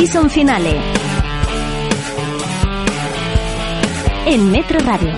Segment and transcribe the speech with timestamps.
[0.00, 0.80] Season Finale.
[4.24, 5.12] En Metro Radio.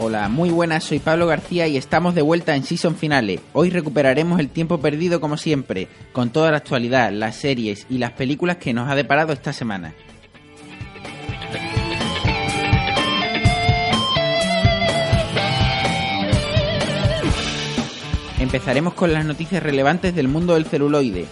[0.00, 3.38] Hola, muy buenas, soy Pablo García y estamos de vuelta en Season Finale.
[3.52, 8.10] Hoy recuperaremos el tiempo perdido como siempre, con toda la actualidad, las series y las
[8.10, 9.94] películas que nos ha deparado esta semana.
[18.54, 21.26] Empezaremos con las noticias relevantes del mundo del celuloide.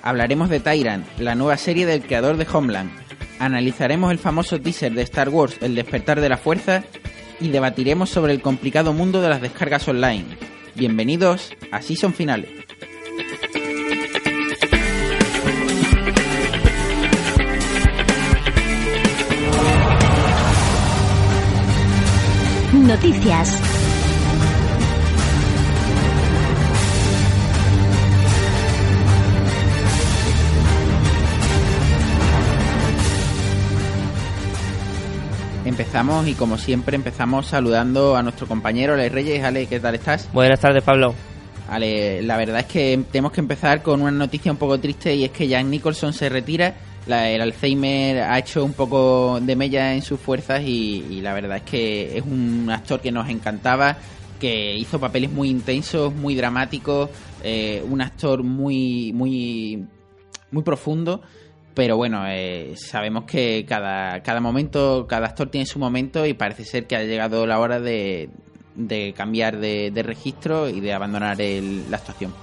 [0.00, 2.92] Hablaremos de Tyrant, la nueva serie del creador de Homeland.
[3.40, 6.84] Analizaremos el famoso teaser de Star Wars, El despertar de la fuerza,
[7.40, 10.24] y debatiremos sobre el complicado mundo de las descargas online.
[10.76, 12.48] Bienvenidos a Season Finales.
[22.72, 23.77] Noticias.
[35.98, 39.42] Empezamos y como siempre empezamos saludando a nuestro compañero Ale Reyes.
[39.42, 40.28] Ale, ¿qué tal estás?
[40.32, 41.12] Buenas tardes, Pablo.
[41.68, 45.24] Ale, la verdad es que tenemos que empezar con una noticia un poco triste y
[45.24, 46.76] es que Jack Nicholson se retira.
[47.08, 51.34] La- el Alzheimer ha hecho un poco de mella en sus fuerzas y, y la
[51.34, 53.96] verdad es que es un actor que nos encantaba,
[54.38, 57.10] que hizo papeles muy intensos, muy dramáticos,
[57.42, 59.84] eh, un actor muy, muy,
[60.52, 61.22] muy profundo.
[61.78, 66.64] Pero bueno, eh, sabemos que cada, cada momento, cada actor tiene su momento y parece
[66.64, 68.30] ser que ha llegado la hora de,
[68.74, 72.34] de cambiar de, de registro y de abandonar el- la actuación.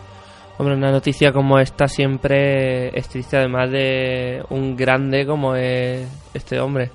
[0.57, 6.61] Hombre, una noticia como esta siempre es triste, además de un grande como es este
[6.61, 6.91] hombre,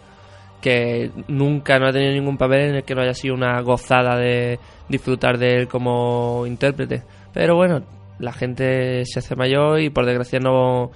[0.63, 4.17] que nunca no ha tenido ningún papel en el que no haya sido una gozada
[4.17, 4.59] de
[4.89, 7.03] disfrutar de él como intérprete.
[7.35, 7.83] Pero bueno,
[8.19, 10.91] la gente se hace mayor y por desgracia no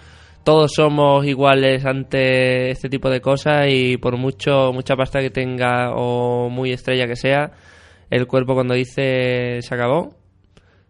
[0.45, 5.93] todos somos iguales ante este tipo de cosas y por mucho mucha pasta que tenga
[5.95, 7.53] o muy estrella que sea,
[8.11, 10.15] el cuerpo cuando dice se acabó,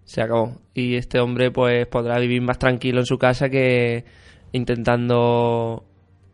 [0.04, 0.60] se acabó.
[0.74, 4.04] Y este hombre pues podrá vivir más tranquilo en su casa que
[4.52, 5.84] intentando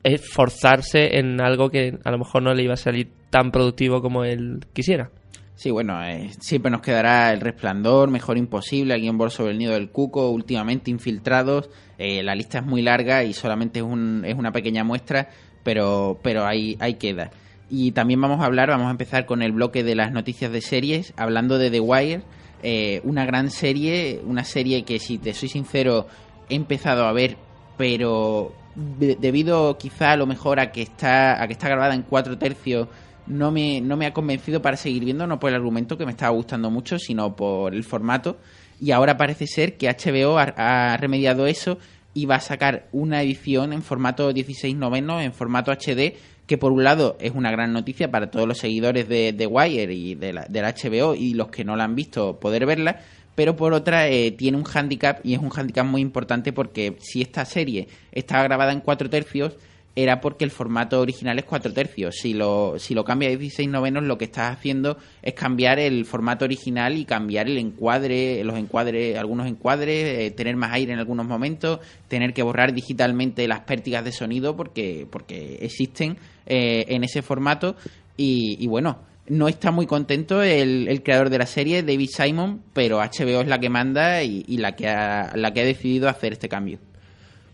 [0.02, 4.24] esforzarse en algo que a lo mejor no le iba a salir tan productivo como
[4.24, 5.10] él quisiera.
[5.54, 9.74] Sí, bueno, eh, siempre nos quedará El Resplandor, Mejor Imposible, Alguien por sobre el nido
[9.74, 11.68] del cuco, últimamente Infiltrados.
[12.02, 15.28] Eh, la lista es muy larga y solamente es, un, es una pequeña muestra,
[15.62, 17.30] pero, pero ahí, ahí queda.
[17.68, 20.62] Y también vamos a hablar, vamos a empezar con el bloque de las noticias de
[20.62, 22.22] series, hablando de The Wire,
[22.62, 26.06] eh, una gran serie, una serie que si te soy sincero
[26.48, 27.36] he empezado a ver,
[27.76, 32.02] pero de- debido quizá a lo mejor a que está, a que está grabada en
[32.02, 32.88] cuatro tercios,
[33.26, 36.12] no me, no me ha convencido para seguir viendo, no por el argumento que me
[36.12, 38.38] estaba gustando mucho, sino por el formato.
[38.80, 41.78] Y ahora parece ser que HBO ha, remediado eso
[42.14, 46.14] y va a sacar una edición en formato 16 noveno, en formato HD,
[46.46, 49.92] que por un lado es una gran noticia para todos los seguidores de, de Wire
[49.94, 53.00] y de la, HBO y los que no la han visto poder verla,
[53.34, 57.22] pero por otra eh, tiene un handicap y es un handicap muy importante porque si
[57.22, 59.56] esta serie estaba grabada en cuatro tercios
[59.96, 62.16] era porque el formato original es cuatro tercios.
[62.16, 66.04] Si lo, si lo cambia a 16 novenos, lo que estás haciendo es cambiar el
[66.04, 70.98] formato original y cambiar el encuadre, los encuadres, algunos encuadres, eh, tener más aire en
[70.98, 77.04] algunos momentos, tener que borrar digitalmente las pértigas de sonido porque, porque existen eh, en
[77.04, 77.76] ese formato.
[78.16, 82.62] Y, y bueno, no está muy contento el, el creador de la serie, David Simon,
[82.72, 86.08] pero HBO es la que manda y, y la, que ha, la que ha decidido
[86.08, 86.78] hacer este cambio.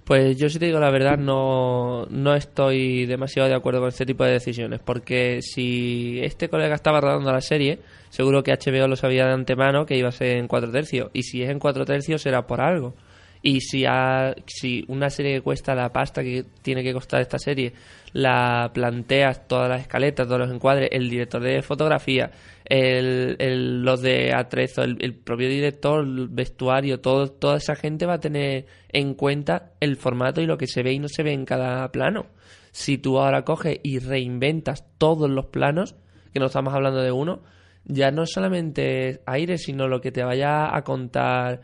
[0.07, 4.07] Pues yo si te digo la verdad no, no estoy demasiado de acuerdo con este
[4.07, 7.81] tipo de decisiones, porque si este colega estaba rodando la serie,
[8.11, 11.25] seguro que HBO lo sabía de antemano que iba a ser en cuatro tercios, y
[11.25, 12.95] si es en cuatro tercios será por algo.
[13.43, 17.39] Y si, ha- si una serie que cuesta la pasta que tiene que costar esta
[17.39, 17.73] serie,
[18.13, 22.31] la planteas todas las escaletas, todos los encuadres, el director de fotografía,
[22.65, 28.07] el, el- los de atrezo, el, el propio director, el vestuario, todo, toda esa gente
[28.07, 31.23] va a tener en cuenta el formato y lo que se ve y no se
[31.23, 32.27] ve en cada plano.
[32.73, 35.95] Si tú ahora coges y reinventas todos los planos,
[36.33, 37.43] que no estamos hablando de uno,
[37.85, 41.63] ya no solamente aire, sino lo que te vaya a contar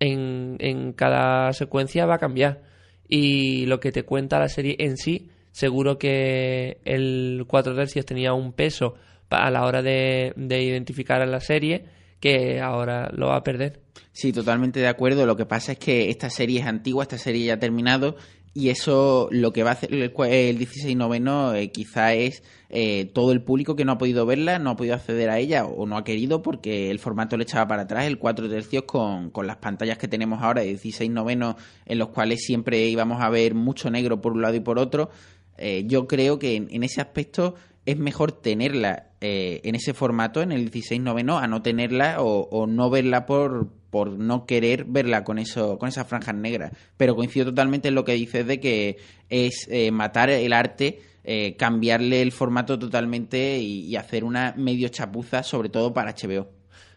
[0.00, 2.62] en, en cada secuencia va a cambiar.
[3.08, 8.32] Y lo que te cuenta la serie en sí, seguro que el 4 tercios tenía
[8.32, 8.94] un peso
[9.30, 11.86] a la hora de, de identificar a la serie
[12.20, 13.80] que ahora lo va a perder.
[14.12, 15.26] Sí, totalmente de acuerdo.
[15.26, 18.16] Lo que pasa es que esta serie es antigua, esta serie ya ha terminado
[18.54, 23.10] y eso lo que va a hacer el, el 16 noveno eh, quizá es eh,
[23.12, 25.86] todo el público que no ha podido verla, no ha podido acceder a ella o
[25.86, 29.48] no ha querido porque el formato le echaba para atrás, el 4 tercios con, con
[29.48, 33.54] las pantallas que tenemos ahora de 16 novenos en los cuales siempre íbamos a ver
[33.54, 35.10] mucho negro por un lado y por otro.
[35.58, 40.42] Eh, yo creo que en, en ese aspecto es mejor tenerla eh, en ese formato,
[40.42, 44.86] en el 16 noveno, a no tenerla o, o no verla por, por no querer
[44.86, 46.72] verla con eso con esas franjas negras.
[46.96, 48.96] Pero coincido totalmente en lo que dices de que
[49.30, 54.88] es eh, matar el arte, eh, cambiarle el formato totalmente y, y hacer una medio
[54.88, 56.48] chapuza, sobre todo para HBO.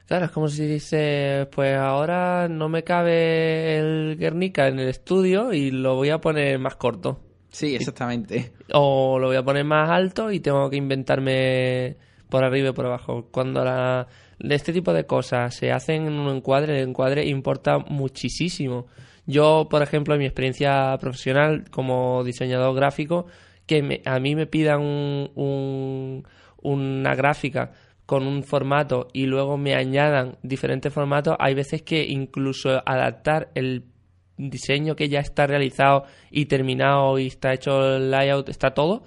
[0.08, 5.54] Claro, es como si dices, pues ahora no me cabe el Guernica en el estudio
[5.54, 7.20] y lo voy a poner más corto.
[7.52, 8.54] Sí, exactamente.
[8.74, 11.96] O lo voy a poner más alto y tengo que inventarme
[12.28, 13.28] por arriba y por abajo.
[13.30, 14.08] Cuando la,
[14.40, 18.88] este tipo de cosas se hacen en un encuadre, el encuadre importa muchísimo.
[19.26, 23.26] Yo, por ejemplo, en mi experiencia profesional como diseñador gráfico,
[23.66, 26.24] que me- a mí me pidan un- un-
[26.62, 27.72] una gráfica
[28.06, 33.84] con un formato y luego me añadan diferentes formatos, hay veces que incluso adaptar el
[34.38, 39.04] diseño que ya está realizado y terminado y está hecho el layout, está todo,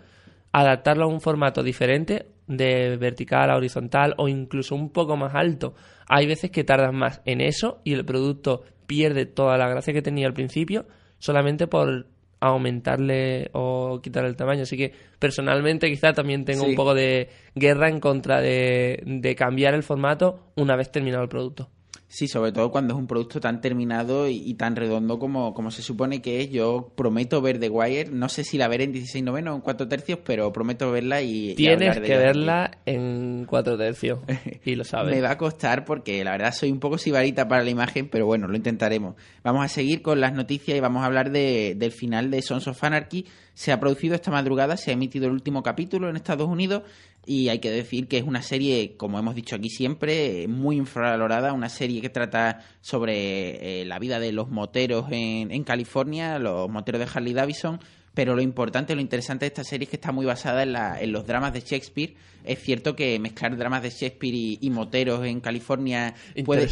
[0.53, 5.75] adaptarlo a un formato diferente de vertical a horizontal o incluso un poco más alto.
[6.09, 10.03] Hay veces que tardas más en eso y el producto pierde toda la gracia que
[10.03, 10.87] tenía al principio
[11.19, 12.07] solamente por
[12.41, 14.63] aumentarle o quitar el tamaño.
[14.63, 16.71] Así que personalmente quizá también tengo Sí.
[16.71, 21.29] un poco de guerra en contra de, de cambiar el formato una vez terminado el
[21.29, 21.69] producto.
[22.13, 25.71] Sí, sobre todo cuando es un producto tan terminado y, y tan redondo como, como
[25.71, 26.51] se supone que es.
[26.51, 28.11] Yo prometo ver The Wire.
[28.11, 31.23] No sé si la veré en 16 noveno o en 4 tercios, pero prometo verla
[31.23, 31.55] y.
[31.55, 34.19] Tienes de que verla en cuatro tercios
[34.65, 35.15] y lo sabes.
[35.15, 38.27] Me va a costar porque la verdad soy un poco sibarita para la imagen, pero
[38.27, 39.15] bueno, lo intentaremos.
[39.45, 42.67] Vamos a seguir con las noticias y vamos a hablar de- del final de Sons
[42.67, 43.25] of Anarchy.
[43.55, 46.83] Se ha producido esta madrugada, se ha emitido el último capítulo en Estados Unidos
[47.27, 51.53] y hay que decir que es una serie, como hemos dicho aquí siempre, muy infravalorada,
[51.53, 56.69] una serie que trata sobre eh, la vida de los moteros en, en California, los
[56.69, 57.79] moteros de Harley Davidson,
[58.15, 61.01] pero lo importante, lo interesante de esta serie es que está muy basada en, la-
[61.01, 62.15] en los dramas de Shakespeare.
[62.45, 66.15] Es cierto que mezclar dramas de Shakespeare y, y moteros en California
[66.45, 66.67] puede,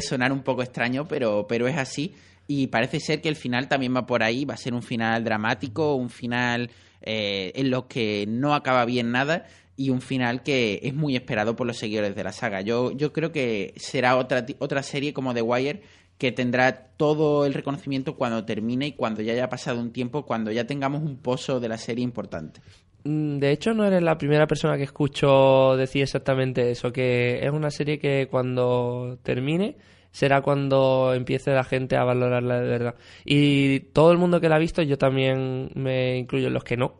[0.00, 2.14] sonar un poco extraño, pero, pero es así.
[2.46, 5.22] Y parece ser que el final también va por ahí, va a ser un final
[5.24, 6.70] dramático, un final
[7.02, 9.46] eh, en lo que no acaba bien nada
[9.78, 12.60] y un final que es muy esperado por los seguidores de la saga.
[12.62, 15.82] Yo, yo creo que será otra, otra serie como The Wire
[16.18, 20.50] que tendrá todo el reconocimiento cuando termine y cuando ya haya pasado un tiempo, cuando
[20.50, 22.60] ya tengamos un pozo de la serie importante.
[23.04, 27.52] Mm, De hecho, no eres la primera persona que escucho decir exactamente eso, que es
[27.52, 29.76] una serie que cuando termine
[30.10, 32.94] será cuando empiece la gente a valorarla de verdad.
[33.24, 36.76] Y todo el mundo que la ha visto, yo también me incluyo en los que
[36.76, 36.96] no,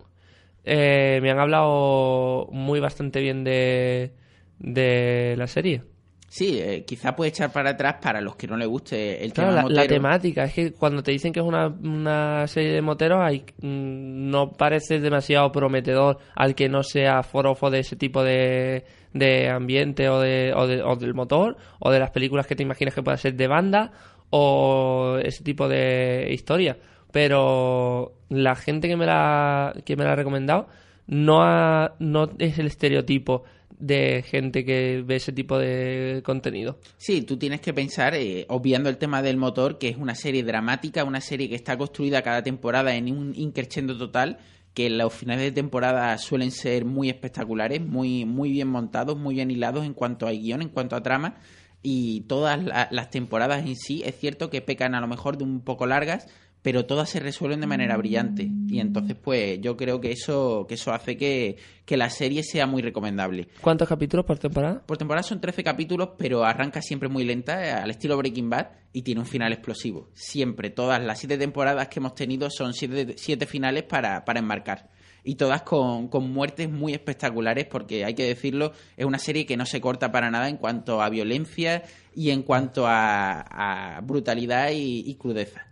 [0.68, 4.12] eh, me han hablado muy bastante bien de,
[4.58, 5.82] de la serie.
[6.30, 9.50] Sí, eh, quizá puede echar para atrás para los que no les guste el Claro,
[9.50, 12.82] tema la, la temática es que cuando te dicen que es una, una serie de
[12.82, 18.24] moteros, hay, mm, no parece demasiado prometedor al que no sea forofo de ese tipo
[18.24, 22.56] de, de ambiente o, de, o, de- o del motor o de las películas que
[22.56, 23.92] te imaginas que pueda ser de banda
[24.30, 26.78] o ese tipo de historia.
[27.12, 30.68] Pero la gente que me la, que me la ha recomendado
[31.06, 33.44] no, ha- no es el estereotipo
[33.78, 36.78] de gente que ve ese tipo de contenido.
[36.96, 40.42] Sí, tú tienes que pensar, eh, obviando el tema del motor, que es una serie
[40.42, 44.38] dramática, una serie que está construida cada temporada en un increchendo total,
[44.74, 49.50] que los finales de temporada suelen ser muy espectaculares, muy, muy bien montados, muy bien
[49.50, 51.36] hilados en cuanto a guion, en cuanto a trama,
[51.82, 55.44] y todas la- las temporadas en sí, es cierto que pecan a lo mejor de
[55.44, 56.26] un poco largas,
[56.62, 58.50] pero todas se resuelven de manera brillante.
[58.68, 62.66] Y entonces, pues, yo creo que eso, que eso hace que, que la serie sea
[62.66, 63.48] muy recomendable.
[63.60, 64.82] ¿Cuántos capítulos por temporada?
[64.84, 68.68] Por temporada son 13 capítulos, pero arranca siempre muy lenta, eh, al estilo Breaking Bad,
[68.92, 70.08] y tiene un final explosivo.
[70.14, 74.90] Siempre, todas las siete temporadas que hemos tenido son siete, siete finales para, para enmarcar.
[75.24, 79.56] Y todas con, con muertes muy espectaculares, porque hay que decirlo, es una serie que
[79.56, 81.82] no se corta para nada en cuanto a violencia
[82.14, 85.68] y en cuanto a, a brutalidad y, y crudeza.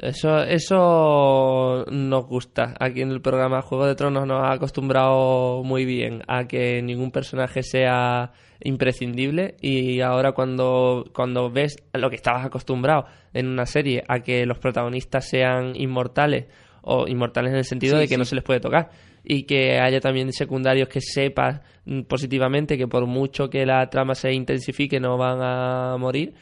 [0.00, 2.74] Eso, eso nos gusta.
[2.78, 7.10] Aquí en el programa Juego de Tronos nos ha acostumbrado muy bien a que ningún
[7.10, 8.30] personaje sea
[8.62, 14.46] imprescindible y ahora cuando, cuando ves lo que estabas acostumbrado en una serie a que
[14.46, 16.46] los protagonistas sean inmortales
[16.82, 18.18] o inmortales en el sentido Sí, de que sí.
[18.18, 18.90] no se les puede tocar
[19.24, 24.14] y que haya también secundarios que sepas mm, positivamente que por mucho que la trama
[24.14, 26.34] se intensifique no van a morir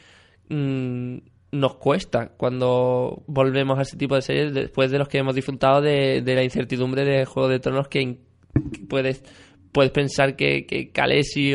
[0.49, 1.17] mm,
[1.51, 5.81] nos cuesta cuando volvemos a ese tipo de series después de los que hemos disfrutado
[5.81, 8.17] de, de la incertidumbre de Juego de Tronos que,
[8.89, 9.23] puedes
[9.71, 10.91] puedes pensar que, que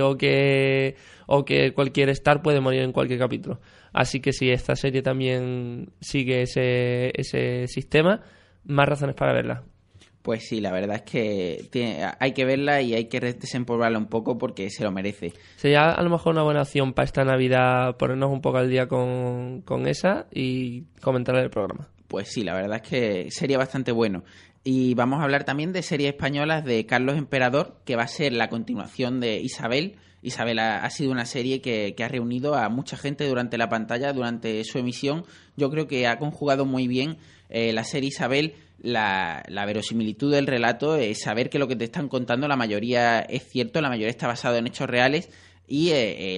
[0.01, 0.97] o que
[1.27, 3.61] o que cualquier Star puede morir en cualquier capítulo.
[3.93, 8.23] Así que si esta serie también sigue ese, ese sistema,
[8.65, 9.65] más razones para verla.
[10.23, 14.07] Pues sí, la verdad es que tiene- hay que verla y hay que desempolvarla un
[14.07, 15.33] poco porque se lo merece.
[15.57, 18.87] Sería a lo mejor una buena opción para esta Navidad ponernos un poco al día
[18.87, 21.89] con, con esa y comentar el programa.
[22.07, 24.23] Pues sí, la verdad es que sería bastante bueno.
[24.65, 28.33] Y vamos a hablar también de series españolas de Carlos Emperador, que va a ser
[28.33, 29.97] la continuación de Isabel.
[30.23, 33.69] Isabel ha, ha sido una serie que, que ha reunido a mucha gente durante la
[33.69, 35.25] pantalla, durante su emisión.
[35.57, 37.17] Yo creo que ha conjugado muy bien
[37.49, 42.09] eh, la serie Isabel, la, verosimilitud del relato, eh, saber que lo que te están
[42.09, 45.31] contando la mayoría es cierto, la mayoría está basado en hechos reales
[45.69, 46.37] y eh,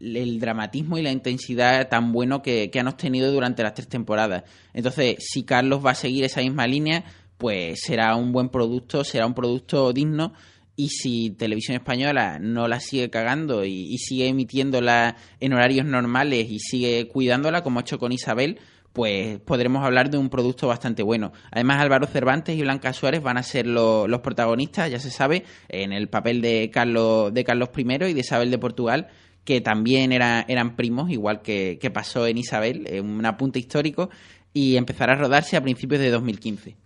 [0.00, 4.44] el, dramatismo y la intensidad tan bueno que, han obtenido durante las tres temporadas.
[4.74, 7.04] Entonces, si Carlos va a seguir esa misma línea,
[7.38, 10.34] pues será un buen producto, será un producto digno.
[10.78, 16.58] Y si Televisión Española no la sigue cagando y sigue emitiéndola en horarios normales y
[16.58, 18.58] sigue cuidándola, como ha hecho con Isabel,
[18.96, 21.30] pues podremos hablar de un producto bastante bueno.
[21.50, 25.44] Además, Álvaro Cervantes y Blanca Suárez van a ser lo- los protagonistas, ya se sabe,
[25.68, 29.08] en el papel de Carlos, de Carlos I y de Isabel de Portugal,
[29.44, 34.08] que también era- eran primos, igual que, pasó en Isabel, eh, un apunte histórico,
[34.54, 36.76] y empezará a rodarse a principios de 2015.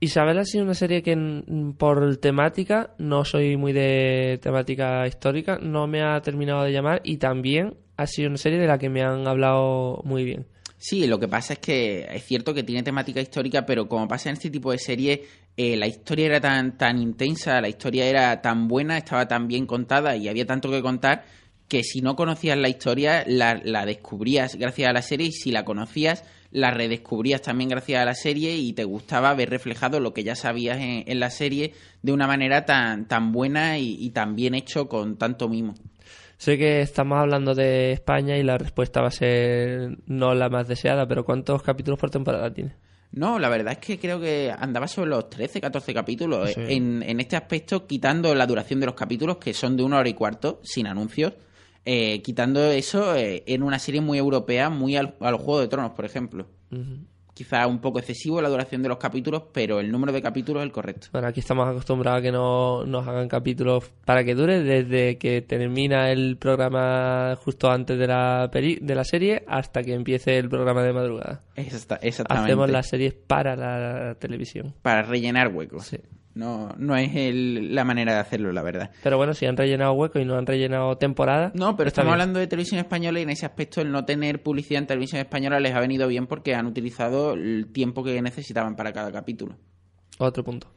[0.00, 5.58] Isabel ha sido una serie que mm, por temática, no soy muy de temática histórica,
[5.62, 8.90] no me ha terminado de llamar y también ha sido una serie de la que
[8.90, 10.46] me han hablado muy bien.
[10.80, 14.28] Sí, lo que pasa es que es cierto que tiene temática histórica, pero como pasa
[14.28, 15.20] en este tipo de series,
[15.56, 19.66] eh, la historia era tan, tan intensa, la historia era tan buena, estaba tan bien
[19.66, 21.24] contada y había tanto que contar
[21.66, 25.50] que si no conocías la historia, la, la descubrías gracias a la serie y si
[25.50, 30.14] la conocías, la redescubrías también gracias a la serie y te gustaba ver reflejado lo
[30.14, 34.54] que ya sabías en, la serie de una manera tan, tan buena y tan bien
[34.54, 35.74] hecho con tanto mimo.
[36.38, 40.68] Sé que estamos hablando de España y la respuesta va a ser no la más
[40.68, 42.76] deseada, pero ¿cuántos capítulos por temporada tiene?
[43.10, 46.52] No, la verdad es que creo que andaba sobre los 13, 14 capítulos.
[46.52, 46.60] Sí.
[46.68, 50.08] En, en este aspecto, quitando la duración de los capítulos, que son de una hora
[50.08, 51.32] y cuarto, sin anuncios,
[51.84, 55.68] eh, quitando eso, eh, en una serie muy europea, muy al, a los Juegos de
[55.68, 56.46] Tronos, por ejemplo.
[56.70, 56.98] Ujú.
[57.38, 60.66] Quizá un poco excesivo la duración de los capítulos, pero el número de capítulos es
[60.66, 61.06] el correcto.
[61.12, 65.40] Bueno, aquí estamos acostumbrados a que no nos hagan capítulos para que dure desde que
[65.42, 70.48] termina el programa justo antes de la, peli- de la serie hasta que empiece el
[70.48, 71.42] programa de madrugada.
[71.54, 72.50] Exacta- exactamente.
[72.50, 74.74] Hacemos las series para la televisión.
[74.82, 75.86] Para rellenar huecos.
[75.86, 75.98] Sí.
[76.38, 78.92] No, no es el- la manera de hacerlo, la verdad.
[79.02, 81.50] Pero bueno, si han rellenado hueco y no han rellenado temporada.
[81.54, 82.12] No, pero estamos bien.
[82.12, 85.58] hablando de televisión española y en ese aspecto el no tener publicidad en televisión española
[85.58, 89.56] les ha venido bien porque han utilizado el tiempo que necesitaban para cada capítulo.
[90.18, 90.68] Otro punto.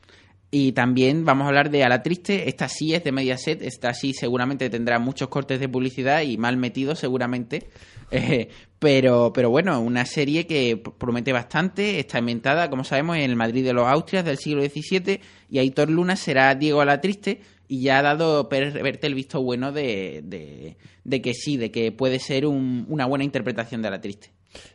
[0.49, 2.49] Y también vamos a hablar de A la Triste.
[2.49, 3.61] Esta sí es de Mediaset.
[3.61, 7.69] Esta sí seguramente tendrá muchos cortes de publicidad y mal metidos seguramente.
[8.11, 8.49] Eh,
[8.79, 11.99] pero, pero bueno, una serie que promete bastante.
[11.99, 15.19] Está inventada, como sabemos, en el Madrid de los Austrias del siglo XVII.
[15.49, 17.41] Y Aitor Luna será Diego la Triste.
[17.67, 21.71] Y ya ha dado per- verte el visto bueno de, de, de que sí, de
[21.71, 24.31] que puede ser un- una buena interpretación de la Triste.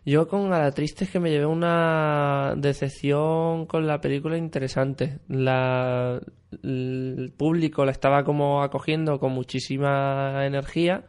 [0.06, 5.18] Yo con A la triste es que me llevé una decepción con la película interesante.
[5.28, 6.18] La,
[6.62, 11.04] el público la estaba como acogiendo con muchísima energía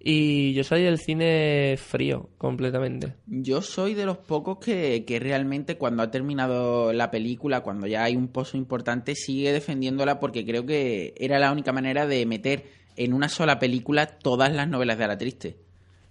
[0.00, 3.14] y yo salí del cine frío completamente.
[3.26, 8.04] Yo soy de los pocos que, que realmente cuando ha terminado la película, cuando ya
[8.04, 12.64] hay un pozo importante, sigue defendiéndola porque creo que era la única manera de meter
[12.96, 15.56] en una sola película todas las novelas de Ala Triste.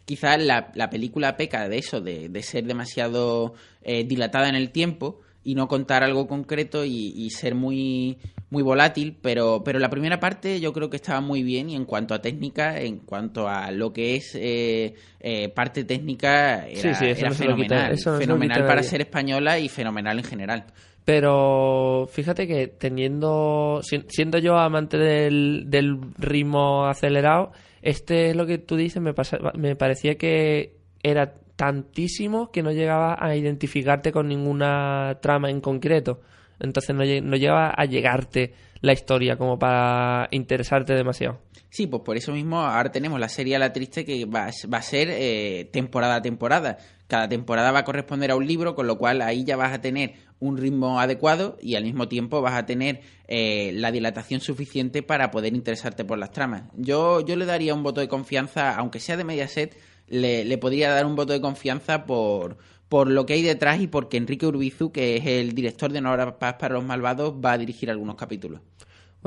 [0.05, 3.53] Quizás la, la película peca de eso, de, de ser demasiado
[3.83, 8.17] eh, dilatada en el tiempo y no contar algo concreto y, y ser muy,
[8.49, 11.85] muy volátil, pero, pero la primera parte yo creo que estaba muy bien y en
[11.85, 16.93] cuanto a técnica, en cuanto a lo que es eh, eh, parte técnica, era, Sí,
[16.95, 17.91] sí, eso era no fenomenal.
[17.93, 20.65] eso no fenomenal para ser española y fenomenal en general.
[21.05, 28.45] Pero fíjate que teniendo, si- siendo yo amante del, del ritmo acelerado, este es lo
[28.45, 34.13] que tú dices, me, pasa- me parecía que era tantísimo que no llegaba a identificarte
[34.13, 36.21] con ninguna trama en concreto.
[36.59, 41.39] Entonces no, no llegaba a llegarte la historia como para interesarte demasiado.
[41.69, 44.81] Sí, pues por eso mismo ahora tenemos la serie La Triste que va, va a
[44.81, 46.77] ser eh, temporada a temporada.
[47.07, 49.81] Cada temporada va a corresponder a un libro, con lo cual ahí ya vas a
[49.81, 55.03] tener un ritmo adecuado y al mismo tiempo vas a tener eh, la dilatación suficiente
[55.03, 56.63] para poder interesarte por las tramas.
[56.75, 60.91] Yo, yo le daría un voto de confianza, aunque sea de Mediaset, le, le podría
[60.91, 62.57] dar un voto de confianza por,
[62.89, 66.11] por lo que hay detrás y porque Enrique Urbizu, que es el director de Una
[66.11, 68.61] hora paz para los malvados, va a dirigir algunos capítulos.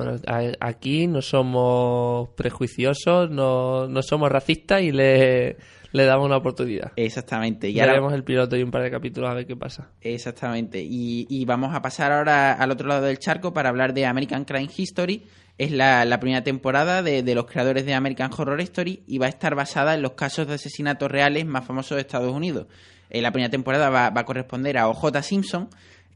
[0.04, 5.56] Bueno, a- aquí no somos prejuiciosos, no, no somos racistas y le,
[5.92, 6.92] le damos una oportunidad.
[6.96, 7.68] Exactamente.
[7.68, 9.90] Y Ya ahora, veremos el piloto y un par de capítulos a ver qué pasa.
[10.00, 10.80] Exactamente.
[10.82, 14.44] Y, y vamos a pasar ahora al otro lado del charco para hablar de American
[14.44, 15.24] Crime History.
[15.58, 19.26] Es la, la primera temporada de, de los creadores de American Horror Story y va
[19.26, 22.66] a estar basada en los casos de asesinatos reales más famosos de Estados Unidos.
[23.10, 25.68] Eh, la primera temporada va, va a corresponder a OJ Simpson,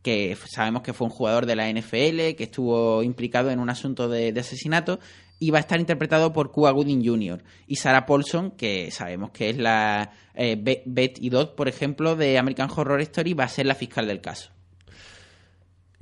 [0.05, 4.09] que sabemos que fue un jugador de la NFL, que estuvo implicado en un asunto
[4.09, 5.01] de, de asesinato,
[5.41, 7.43] y va a estar interpretado por Cuba Gooding Jr.
[7.67, 12.15] y Sarah Paulson, que sabemos que es la eh, Be- Beth y Dot, por ejemplo,
[12.17, 14.51] de American Horror Story, va a ser la fiscal del caso.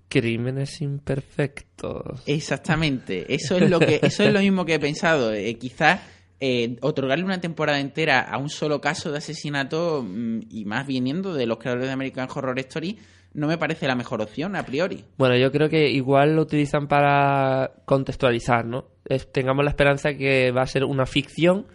[0.09, 2.23] Crímenes imperfectos.
[2.27, 5.33] Exactamente, eso es lo que, eso es lo mismo que he pensado.
[5.33, 6.01] Eh, quizás
[6.39, 11.33] eh, otorgarle una temporada entera a un solo caso de asesinato mm, y más viniendo
[11.33, 12.99] de los creadores de American Horror Story
[13.35, 15.05] no me parece la mejor opción a priori.
[15.19, 18.87] Bueno, yo creo que igual lo utilizan para contextualizar, ¿no?
[19.07, 21.67] Es- tengamos la esperanza que va a ser una ficción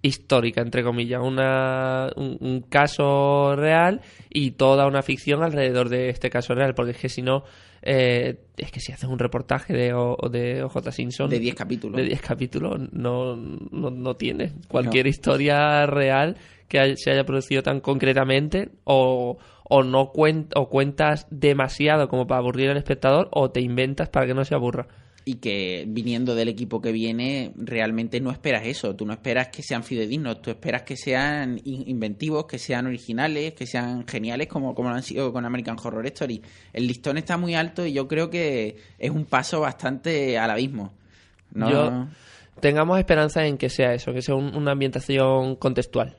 [0.00, 4.00] histórica, entre comillas, una, un, un caso real
[4.30, 7.42] y toda una ficción alrededor de este caso real, porque es que si no,
[7.82, 11.96] eh, es que si haces un reportaje de, O- de OJ Simpson De 10 capítulos.
[11.96, 16.36] de 10 capítulos no, no, no tiene cualquier historia real
[16.68, 19.38] que se haya producido tan concretamente o,
[19.68, 24.26] o no cuen- o cuentas demasiado como para aburrir al espectador o te inventas para
[24.26, 24.86] que no se aburra.
[25.24, 29.62] y que viniendo del equipo que viene realmente no esperas eso, tú no esperas que
[29.62, 34.74] sean fidedignos, tú esperas que sean in- inventivos, que sean originales, que sean geniales como,
[34.74, 36.40] como lo han sido con American Horror Story.
[36.72, 40.94] El listón está muy alto y yo creo que es un paso bastante al abismo.
[41.52, 42.06] No, Yo-
[42.60, 46.16] Tengamos esperanza en que sea eso, que sea un- una ambientación contextual.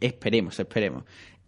[0.00, 1.04] Esperemos, esperemos.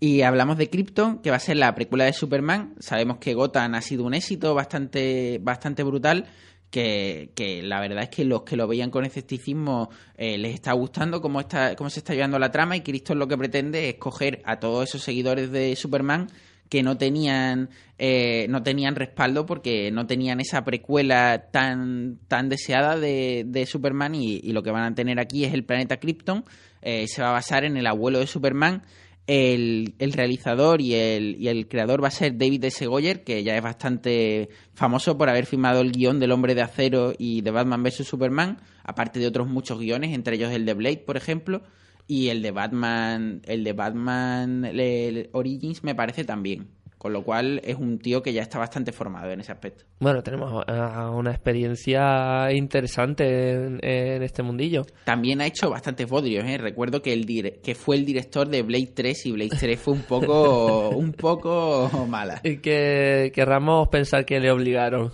[0.06, 2.74] Y hablamos de Krypton, que va a ser la precuela de Superman.
[2.78, 6.26] Sabemos que Gotham ha sido un éxito bastante, bastante brutal.
[6.70, 10.74] Que, que la verdad es que los que lo veían con escepticismo eh, les está
[10.74, 12.76] gustando cómo, está, cómo se está llevando la trama.
[12.76, 16.26] Y Krypton lo que pretende es coger a todos esos seguidores de Superman
[16.68, 22.98] que no tenían eh, no tenían respaldo porque no tenían esa precuela tan tan deseada
[22.98, 26.44] de, de Superman y, y lo que van a tener aquí es el planeta Krypton
[26.86, 28.82] Eh, se va a basar en el abuelo de Superman
[29.26, 32.86] el, el realizador y el, y el creador va a ser David S.
[32.86, 37.12] Goyer, que ya es bastante famoso por haber firmado el guion del Hombre de Acero
[37.18, 38.06] y de Batman vs.
[38.06, 41.62] Superman, aparte de otros muchos guiones, entre ellos el de Blade, por ejemplo,
[42.06, 46.68] y el de Batman, el de Batman el- Origins me parece también.
[47.04, 49.84] Con lo cual es un tío que ya está bastante formado en ese aspecto.
[50.00, 50.64] Bueno, tenemos
[51.12, 54.86] una experiencia interesante en, en este mundillo.
[55.04, 56.56] También ha hecho bastantes bodrios, ¿eh?
[56.56, 59.92] Recuerdo que, el dire- que fue el director de Blade 3 y Blade 3 fue
[59.92, 62.40] un poco, un poco mala.
[62.42, 65.12] Y que querramos pensar que le obligaron.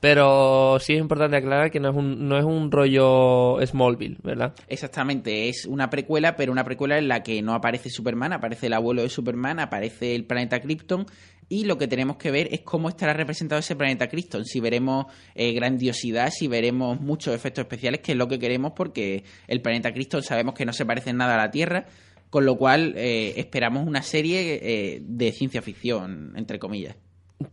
[0.00, 4.54] Pero sí es importante aclarar que no es un, no es un rollo Smallville, ¿verdad?
[4.68, 8.74] Exactamente, es una precuela, pero una precuela en la que no aparece Superman, aparece el
[8.74, 11.06] abuelo de Superman, aparece el planeta Krypton
[11.48, 15.06] y lo que tenemos que ver es cómo estará representado ese planeta Krypton, si veremos
[15.34, 19.92] eh, grandiosidad, si veremos muchos efectos especiales, que es lo que queremos porque el planeta
[19.92, 21.86] Krypton sabemos que no se parece en nada a la Tierra,
[22.30, 26.96] con lo cual eh, esperamos una serie eh, de ciencia ficción, entre comillas.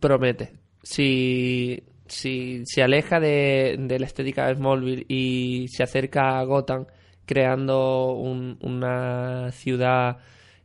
[0.00, 0.52] Promete.
[0.82, 6.86] Si, si se aleja de, de la estética de Smallville y se acerca a Gotham
[7.26, 10.18] creando un- una ciudad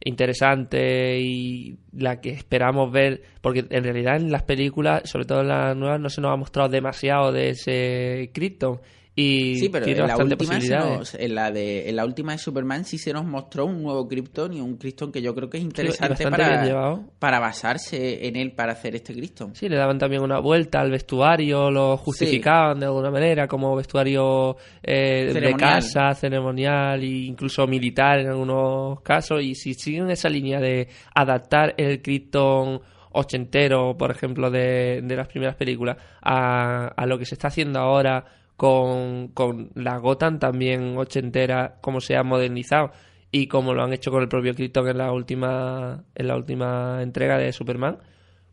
[0.03, 5.49] interesante y la que esperamos ver, porque en realidad en las películas, sobre todo en
[5.49, 8.79] las nuevas, no se nos ha mostrado demasiado de ese Krypton
[9.19, 12.37] y Sí, pero tiene en la, última nos- en, la de, en la última de
[12.37, 15.57] Superman sí se nos mostró un nuevo Krypton y un Krypton que yo creo que
[15.57, 19.55] es interesante para, para basarse en él para hacer este Krypton.
[19.55, 24.55] Sí, le daban también una vuelta al vestuario, lo justificaban de alguna manera como vestuario
[24.81, 29.41] eh, de casa, ceremonial e incluso militar en algunos casos.
[29.41, 32.79] Y si siguen esa línea de adaptar el Krypton
[33.11, 37.79] ochentero, por ejemplo, de, de las primeras películas, a, a lo que se está haciendo
[37.79, 38.23] ahora
[38.59, 42.91] con, con la Gotham también ochentera, como se ha modernizado
[43.31, 47.01] y como lo han hecho con el propio Krypton en la última, en la última
[47.01, 47.99] entrega de Superman,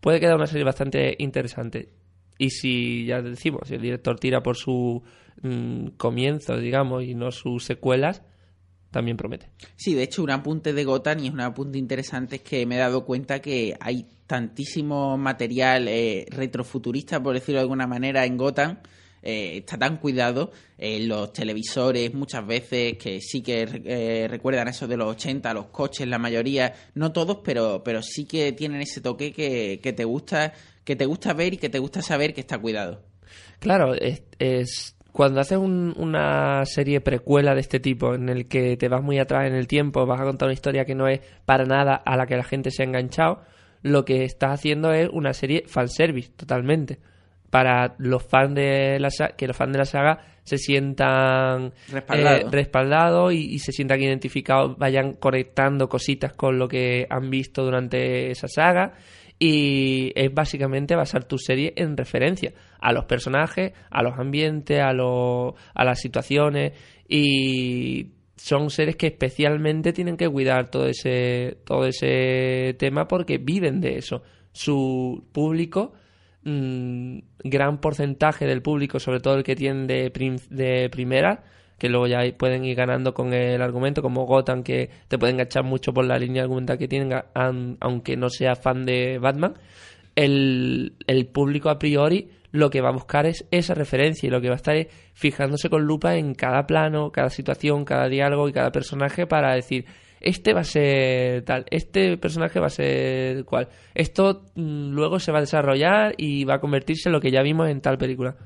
[0.01, 1.89] puede quedar una serie bastante interesante.
[2.39, 5.03] Y si, ya decimos, si el director tira por su
[5.43, 8.23] mm, comienzo, digamos, y no sus secuelas,
[8.93, 9.49] también promete.
[9.75, 12.77] Sí, de hecho, un apunte de Gotham y es un apunte interesante es que me
[12.77, 18.37] he dado cuenta que hay tantísimo material eh, retrofuturista, por decirlo de alguna manera, en
[18.37, 18.79] Gotham.
[19.27, 20.53] Eh, está tan cuidado.
[20.79, 25.67] Eh, los televisores muchas veces que sí que eh, recuerdan eso de los 80, los
[25.67, 30.05] coches, la mayoría, no todos, pero, pero sí que tienen ese toque que, que te
[30.05, 30.53] gusta
[30.85, 33.03] que te gusta ver y que te gusta saber que está cuidado.
[33.59, 34.23] Claro, es,
[35.13, 39.19] cuando haces un- una serie precuela de este tipo, en el que te vas muy
[39.19, 42.17] atrás en el tiempo, vas a contar una historia que no es para nada a
[42.17, 43.43] la que la gente se ha enganchado,
[43.83, 46.99] lo que estás haciendo es una serie fanservice, totalmente.
[47.57, 53.33] Para los fans de la saga, que los fans de la saga se sientan Respaldados.
[53.33, 58.47] eh, y se sientan identificados, vayan conectando cositas con lo que han visto durante esa
[58.47, 58.93] saga.
[59.39, 64.93] Y es básicamente basar tu serie en referencia a los personajes, a los ambientes, a,
[64.93, 66.75] los, a las situaciones.
[67.09, 73.81] Y son seres que especialmente tienen que cuidar todo ese, todo ese tema porque viven
[73.81, 74.23] de eso.
[74.53, 75.95] Su público
[76.47, 81.45] mm, gran porcentaje del público, sobre todo el que tienen de, prim- de primera,
[81.79, 85.65] que luego ya pueden ir ganando con el argumento, como Gotham, que te pueden enganchar
[85.65, 87.13] mucho por la línea argumental que tienen,
[87.81, 89.55] aunque no sea fan de Batman.
[90.15, 94.41] El, el público a priori lo que va a buscar es esa referencia y lo
[94.41, 98.49] que va a estar es fijándose con lupa en cada plano, cada situación, cada diálogo
[98.49, 99.85] y cada personaje para decir,
[100.27, 103.69] este va a ser tal, este personaje va a ser cual.
[103.95, 107.43] Esto mm, luego se va a desarrollar y va a convertirse en lo que ya
[107.43, 108.37] vimos en tal película.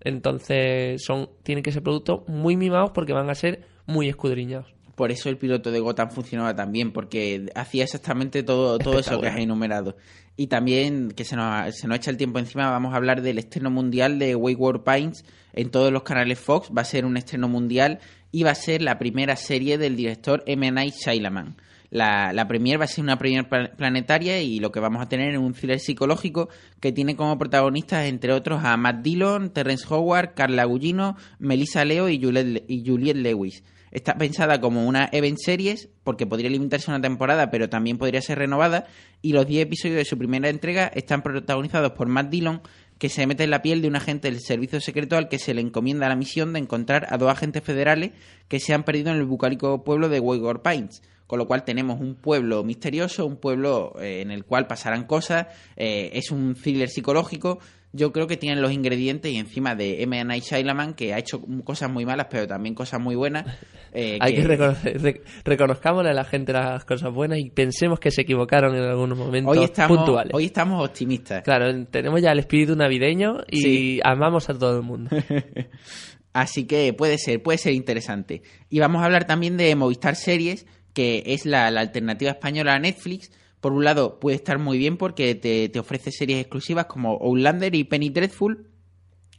[0.00, 4.74] Entonces, son tienen que ser productos muy mimados porque van a ser muy escudriñados.
[4.96, 9.20] Por eso el piloto de Gotham funcionaba tan bien, porque hacía exactamente todo, todo eso
[9.20, 9.96] que has enumerado.
[10.36, 13.38] Y también, que se nos, se nos echa el tiempo encima, vamos a hablar del
[13.38, 16.70] estreno mundial de Wayward Pines en todos los canales Fox.
[16.76, 17.98] Va a ser un estreno mundial
[18.42, 20.70] va a ser la primera serie del director M.
[20.70, 21.56] Night Shyamalan.
[21.90, 25.08] La, la premier va a ser una premier pla- planetaria y lo que vamos a
[25.08, 26.48] tener es un thriller psicológico
[26.80, 32.08] que tiene como protagonistas, entre otros, a Matt Dillon, Terrence Howard, Carla Gugino, Melissa Leo
[32.08, 33.62] y Juliette, y Juliette Lewis.
[33.92, 38.20] Está pensada como una event series porque podría limitarse a una temporada, pero también podría
[38.22, 38.86] ser renovada.
[39.22, 42.60] Y los 10 episodios de su primera entrega están protagonizados por Matt Dillon,
[42.98, 45.54] que se mete en la piel de un agente del servicio secreto al que se
[45.54, 48.12] le encomienda la misión de encontrar a dos agentes federales
[48.48, 51.02] que se han perdido en el bucólico pueblo de Wayward Pines.
[51.26, 55.46] Con lo cual tenemos un pueblo misterioso, un pueblo eh, en el cual pasarán cosas,
[55.76, 57.60] eh, es un thriller psicológico.
[57.96, 60.24] Yo creo que tienen los ingredientes y encima de M.
[60.24, 63.46] Night Shyamalan, que ha hecho cosas muy malas, pero también cosas muy buenas.
[63.92, 68.10] eh, Hay que reconocer, re- reconozcámosle a la gente las cosas buenas y pensemos que
[68.10, 70.32] se equivocaron en algunos momentos hoy estamos, puntuales.
[70.34, 71.42] hoy estamos optimistas.
[71.44, 74.00] Claro, tenemos ya el espíritu navideño y Sí.
[74.02, 75.10] amamos a todo el mundo.
[76.32, 78.42] Así que puede ser, puede ser interesante.
[78.68, 82.78] Y vamos a hablar también de Movistar Series, que es la, la alternativa española a
[82.80, 83.30] Netflix.
[83.64, 87.74] Por un lado, puede estar muy bien porque te, te ofrece series exclusivas como Outlander
[87.74, 88.66] y Penny Dreadful.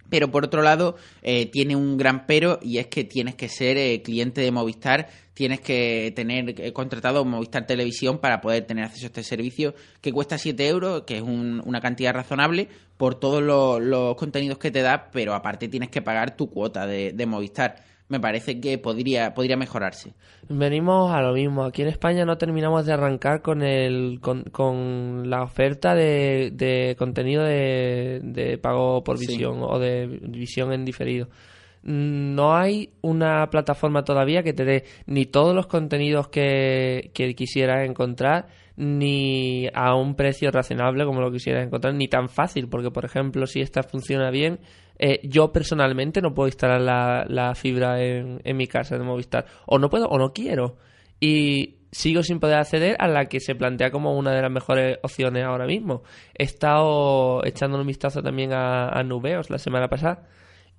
[0.10, 3.78] Pero por otro lado, eh, tiene un gran pero y es que tienes que ser
[3.78, 9.06] eh, cliente de Movistar, tienes que tener eh, contratado Movistar Televisión para poder tener acceso
[9.06, 13.44] a este servicio que cuesta 7 euros, que es un- una cantidad razonable por todos
[13.44, 17.76] los, contenidos que te da, pero aparte tienes que pagar tu cuota de Movistar.
[18.08, 20.13] Me parece que podría, podría mejorarse.
[20.48, 21.63] Venimos a lo mismo.
[21.63, 26.96] Aquí en España no terminamos de arrancar con el con, con la oferta de, de
[27.00, 29.26] contenido de, de pago por Sí.
[29.28, 31.30] visión o de visión en diferido.
[31.82, 37.88] No hay una plataforma todavía que te dé ni todos los contenidos que, que quisieras
[37.88, 43.06] encontrar, ni a un precio razonable como lo quisieras encontrar, ni tan fácil, porque por
[43.06, 44.60] ejemplo, si esta funciona bien,
[44.98, 49.46] eh, yo personalmente no puedo instalar la, la fibra en, en mi casa de Movistar.
[49.66, 50.78] O no puedo o no quiero.
[51.20, 54.98] Y sigo sin poder acceder a la que se plantea como una de las mejores
[55.02, 56.04] opciones ahora mismo.
[56.38, 60.28] He estado echando un vistazo también a, a Nubeos la semana pasada.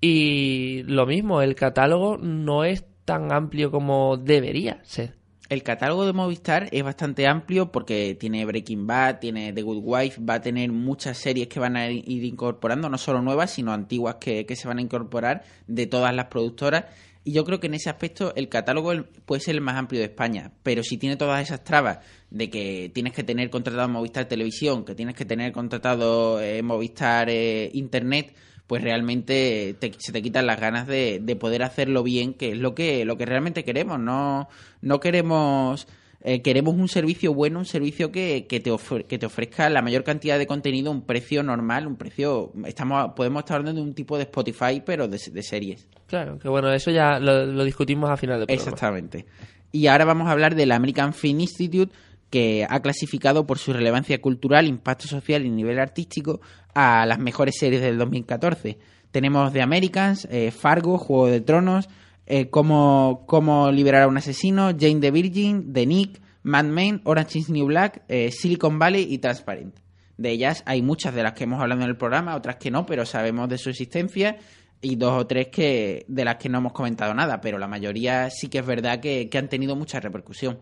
[0.01, 5.16] Y lo mismo, el catálogo no es tan amplio como debería ser.
[5.49, 10.21] El catálogo de Movistar es bastante amplio porque tiene Breaking Bad, tiene The Good Wife,
[10.21, 14.17] va a tener muchas series que van a ir incorporando, no solo nuevas, sino antiguas
[14.17, 16.87] que, que se van a incorporar de todas las productoras.
[17.23, 18.93] Y yo creo que en ese aspecto el catálogo
[19.25, 20.53] puede ser el más amplio de España.
[20.63, 21.99] Pero si tiene todas esas trabas
[22.31, 27.29] de que tienes que tener contratado Movistar Televisión, que tienes que tener contratado eh, Movistar
[27.31, 28.35] eh, Internet,
[28.67, 32.59] pues realmente te- se te quitan las ganas de, de poder hacerlo bien, que es
[32.59, 33.99] lo que, lo que realmente queremos.
[34.01, 34.49] No,
[34.81, 35.87] no queremos...
[36.23, 39.83] eh, queremos un servicio bueno, un servicio que, que, te ofre- que te ofrezca la
[39.83, 42.53] mayor cantidad de contenido a un precio normal, un precio...
[42.67, 45.87] estamos Podemos estar hablando de un tipo de Spotify, pero de, de series.
[46.09, 48.65] Claro, que bueno, eso ya lo, lo discutimos a final de programa.
[48.65, 49.27] Exactamente.
[49.71, 51.93] Y ahora vamos a hablar del American Film Institute,
[52.37, 56.42] que ha clasificado por su relevancia cultural, impacto social y nivel artístico
[56.75, 58.77] a las mejores series del 2014.
[59.11, 61.88] Tenemos The Americans, eh, Fargo, Juego de Tronos,
[62.27, 67.49] eh, cómo, liberar a un asesino, Jane the Virgin, The Nick, Mad Men, Orange is
[67.49, 69.75] New Black, eh, Silicon Valley y Transparent.
[70.18, 72.85] De ellas hay muchas de las que hemos hablado en el programa, otras que no,
[72.85, 74.37] pero sabemos de su existencia
[74.83, 78.29] y dos o tres que de las que no hemos comentado nada, pero la mayoría
[78.29, 80.59] sí que es verdad que han tenido mucha repercusión.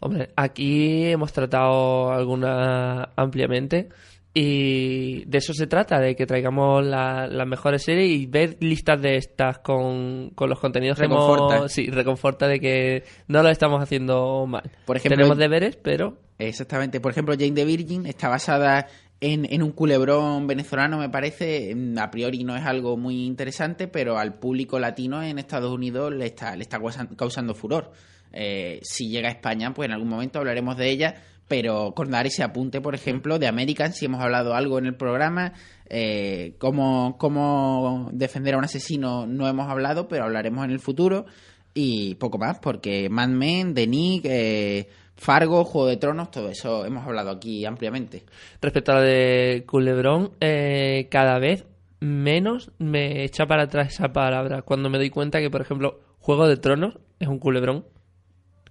[0.00, 3.88] Hombre, aquí hemos tratado algunas ampliamente
[4.32, 9.00] y de eso se trata, de que traigamos la- las mejores series y ver listas
[9.02, 11.56] de estas con, con los contenidos que Reconforta.
[11.56, 11.72] hemos...
[11.72, 14.70] Sí, reconforta de que no lo estamos haciendo mal.
[14.86, 16.16] Por ejemplo, Tenemos deberes, pero...
[16.38, 17.00] Exactamente.
[17.00, 18.86] Por ejemplo, Jane the Virgin está basada
[19.20, 21.74] en, en un culebrón venezolano, me parece.
[21.74, 26.14] Mm, A priori no es algo muy interesante, pero al público latino en Estados Unidos
[26.14, 27.92] le está, le está causan- causando furor.
[28.32, 31.14] Eh, si llega a España, pues en algún momento hablaremos de ella,
[31.48, 34.94] pero con dar ese apunte, por ejemplo, de American, si hemos hablado algo en el
[34.94, 35.52] programa.
[35.92, 41.26] Eh, cómo, cómo defender a un asesino no hemos hablado, pero hablaremos en el futuro.
[41.74, 46.84] Y poco más, porque Mad Men, The Nick, eh, Fargo, Juego de Tronos, todo eso
[46.86, 48.24] hemos hablado aquí ampliamente.
[48.60, 51.66] Respecto a lo de Culebrón, eh, cada vez
[52.00, 54.62] menos me echa para atrás esa palabra.
[54.62, 57.84] Cuando me doy cuenta que, por ejemplo, Juego de Tronos es un culebrón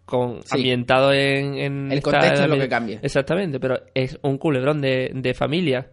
[0.10, 0.50] con, Sí.
[0.58, 3.00] ambientado en, en El esta- contexto es lo que cambia.
[3.02, 5.92] Exactamente, pero es un culebrón de, de familia.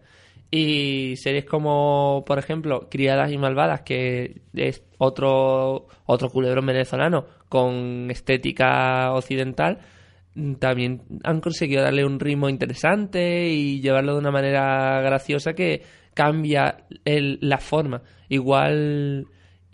[0.49, 8.09] Y series como, por ejemplo, Criadas y Malvadas, que es otro, otro culebrón venezolano con
[8.09, 9.79] estética occidental,
[10.59, 15.81] también han conseguido darle un ritmo interesante y llevarlo de una manera graciosa que
[16.13, 18.01] cambia el- la forma.
[18.29, 19.25] Igual,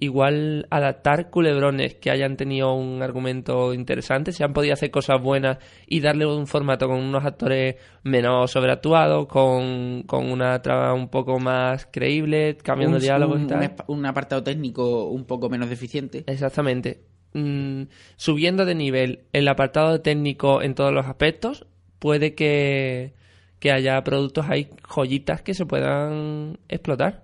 [0.04, 5.58] igual adaptar culebrones que hayan tenido un argumento interesante, se han podido hacer cosas buenas
[5.88, 11.40] y darle un formato con unos actores menos sobreactuados, con, con una trama un poco
[11.40, 13.58] más creíble, cambiando un, diálogos un- y tal.
[13.60, 16.24] un espa- un apartado técnico un poco menos deficiente.
[16.28, 17.02] Exactamente.
[17.34, 17.84] Mm,
[18.16, 21.66] subiendo de nivel el apartado técnico en todos los aspectos,
[21.98, 23.14] puede que,
[23.60, 27.23] que haya productos, hay joyitas que se puedan explotar.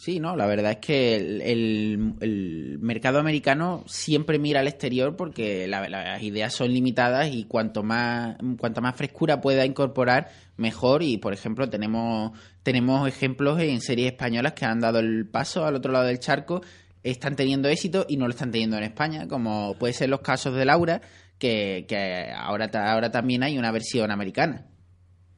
[0.00, 5.16] Sí, no, la verdad es que el, el- el mercado americano siempre mira al exterior
[5.16, 11.02] porque la- las ideas son limitadas y cuanto más cuanta más frescura pueda incorporar, mejor.
[11.02, 12.30] Y por ejemplo, tenemos,
[12.62, 16.60] tenemos ejemplos en series españolas que han dado el paso al otro lado del charco,
[17.02, 20.54] están teniendo éxito y no lo están teniendo en España, como puede ser los casos
[20.54, 21.00] de Laura,
[21.40, 24.64] que, que ahora, ahora también hay una versión americana.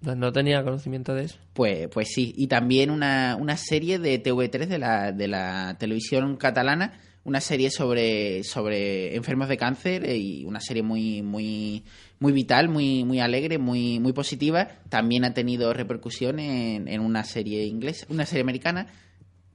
[0.03, 1.39] No, no tenía conocimiento de eso.
[1.53, 6.37] Pues, pues sí, y también una, una serie de TV3 de la, de la televisión
[6.37, 11.85] catalana, una serie sobre, sobre enfermos de cáncer eh, y una serie muy, muy,
[12.19, 14.69] muy vital, muy, muy alegre, muy, muy positiva.
[14.89, 18.87] También ha tenido repercusión en, en una serie inglesa, una serie americana,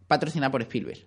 [0.08, 1.00] patrocinada por Spielberg.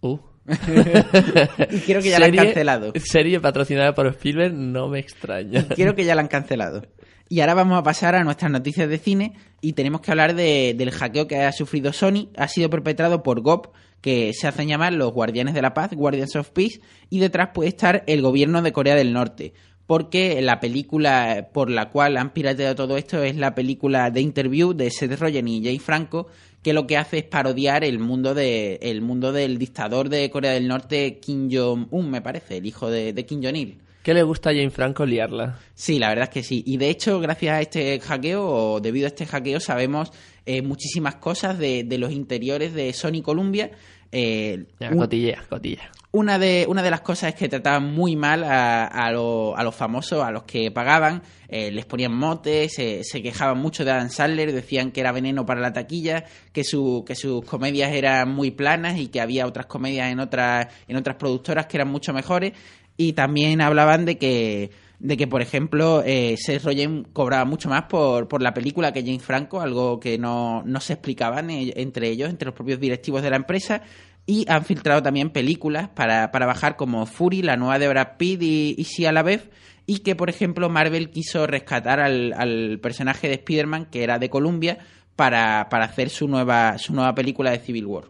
[0.00, 0.18] Uh.
[0.48, 2.92] Y creo que ya la han cancelado.
[2.96, 5.66] Serie patrocinada por Spielberg no me extraña.
[5.68, 6.82] Creo que ya la han cancelado.
[7.28, 10.74] Y ahora vamos a pasar a nuestras noticias de cine y tenemos que hablar de-
[10.76, 12.28] del hackeo que ha sufrido Sony.
[12.36, 13.66] Ha sido perpetrado por GOP,
[14.00, 17.68] que se hacen llamar los Guardianes de la Paz, Guardians of Peace, y detrás puede
[17.68, 19.52] estar el gobierno de Corea del Norte.
[19.86, 24.72] Porque la película por la cual han pirateado todo esto es la película The Interview
[24.74, 26.28] de Seth Rogen y Jay Franco,
[26.62, 30.52] que lo que hace es parodiar el mundo de el mundo del dictador de Corea
[30.52, 33.78] del Norte, Kim Jong-un, me parece, el hijo de, de Kim Jong-il.
[34.02, 35.58] ¿Qué le gusta a Jane Franco liarla?
[35.74, 36.62] Sí, la verdad es que sí.
[36.66, 40.12] Y de hecho, gracias a este hackeo, o debido a este hackeo, sabemos
[40.46, 43.70] eh, muchísimas cosas de, de los interiores de Sony Columbia.
[44.10, 45.90] Eh, Ya, un- cotilla, cotilla.
[46.12, 49.62] una de, una de las cosas es que trataban muy mal a, a, lo- a
[49.62, 53.90] los famosos, a los que pagaban, eh, les ponían motes, se- se quejaban mucho de
[53.90, 58.30] Adam Sandler, decían que era veneno para la taquilla, que, su, que sus comedias eran
[58.30, 62.14] muy planas y que había otras comedias en otras, en otras productoras que eran mucho
[62.14, 62.54] mejores.
[62.98, 67.84] Y también hablaban de que, de que por ejemplo, eh, Seth Rogen cobraba mucho más
[67.84, 72.08] por, por la película que James Franco, algo que no, no se explicaban eh, entre
[72.10, 73.82] ellos, entre los propios directivos de la empresa.
[74.26, 78.42] Y han filtrado también películas para, para bajar como Fury, la nueva de Brad Pitt
[78.42, 79.44] y, y Shia LaBeouf.
[79.86, 84.28] Y que, por ejemplo, Marvel quiso rescatar al, al personaje de Spider-Man, que era de
[84.28, 84.80] Columbia,
[85.16, 88.04] para, para hacer su nueva, su nueva película de Civil War.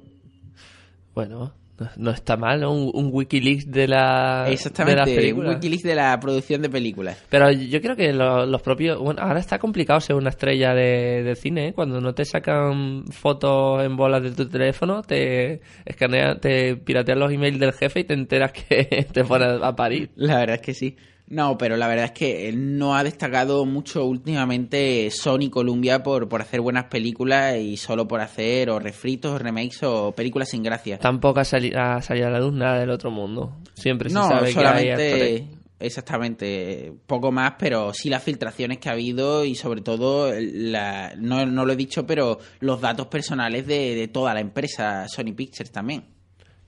[1.14, 2.72] Bueno, no, no está mal, ¿no?
[2.72, 5.54] Un, un Wikileaks de la de las Exactamente, un películas.
[5.54, 7.22] Wikileaks de la producción de películas.
[7.28, 8.98] Pero yo creo que lo- los propios...
[8.98, 11.72] Bueno, ahora está complicado ser una estrella de, de cine, ¿eh?
[11.72, 17.32] Cuando no te sacan fotos en bolas de tu teléfono, te escanean, te piratean los
[17.32, 20.10] emails del jefe y te enteras que te pones a parir.
[20.16, 20.96] La verdad es que sí.
[21.30, 26.40] No, pero la verdad es que no ha destacado mucho últimamente Sony Columbia por, por
[26.40, 30.98] hacer buenas películas y solo por hacer o refritos, o remakes o películas sin gracia.
[30.98, 33.58] Tampoco ha, sali- ha salido a la luz nada del otro mundo.
[33.74, 35.42] Siempre se No, sabe que hay solamente actores.
[35.80, 41.44] exactamente poco más, pero sí las filtraciones que ha habido y sobre todo la, no,
[41.44, 45.70] no lo he dicho, pero los datos personales de, de toda la empresa Sony Pictures
[45.70, 46.04] también.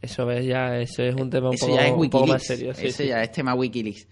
[0.02, 2.74] Eso ves ya, eso es un tema un poco, ya es un poco más serio.
[2.74, 3.06] sí, sí.
[3.08, 4.06] ya es tema Wikileaks.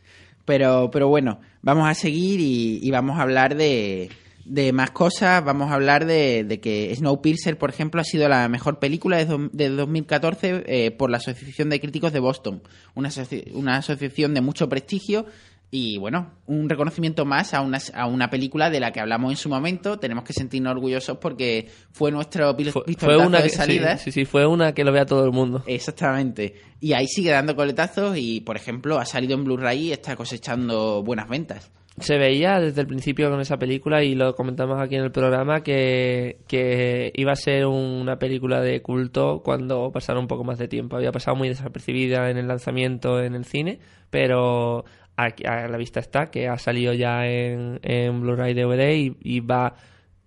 [0.48, 4.08] Pero, pero bueno, vamos a seguir y, y vamos a hablar de,
[4.46, 5.44] de más cosas.
[5.44, 9.48] Vamos a hablar de, de que Snowpiercer, por ejemplo, ha sido la mejor película de,
[9.52, 12.62] de 2014 eh, por la Asociación de Críticos de Boston.
[12.94, 15.26] Una, asoci- una asociación de mucho prestigio
[15.70, 19.36] y, bueno, un reconocimiento más a una, a una película de la que hablamos en
[19.36, 19.98] su momento.
[19.98, 23.96] Tenemos que sentirnos orgullosos porque fue nuestro pil- Fue, fue pistoletazo una de que, salida.
[23.98, 25.62] sí, sí, sí, fue una que lo vea todo el mundo.
[25.66, 26.54] Exactamente.
[26.80, 31.02] Y ahí sigue dando coletazos y, por ejemplo, ha salido en Blu-ray y está cosechando
[31.02, 31.70] buenas ventas.
[32.00, 35.64] Se veía desde el principio con esa película y lo comentamos aquí en el programa
[35.64, 40.68] que, que iba a ser una película de culto cuando pasara un poco más de
[40.68, 40.94] tiempo.
[40.96, 44.84] Había pasado muy desapercibida en el lanzamiento en el cine, pero
[45.24, 49.40] aquí- a, la vista está que ha salido ya en, en Blu-ray DVD y, y
[49.40, 49.74] va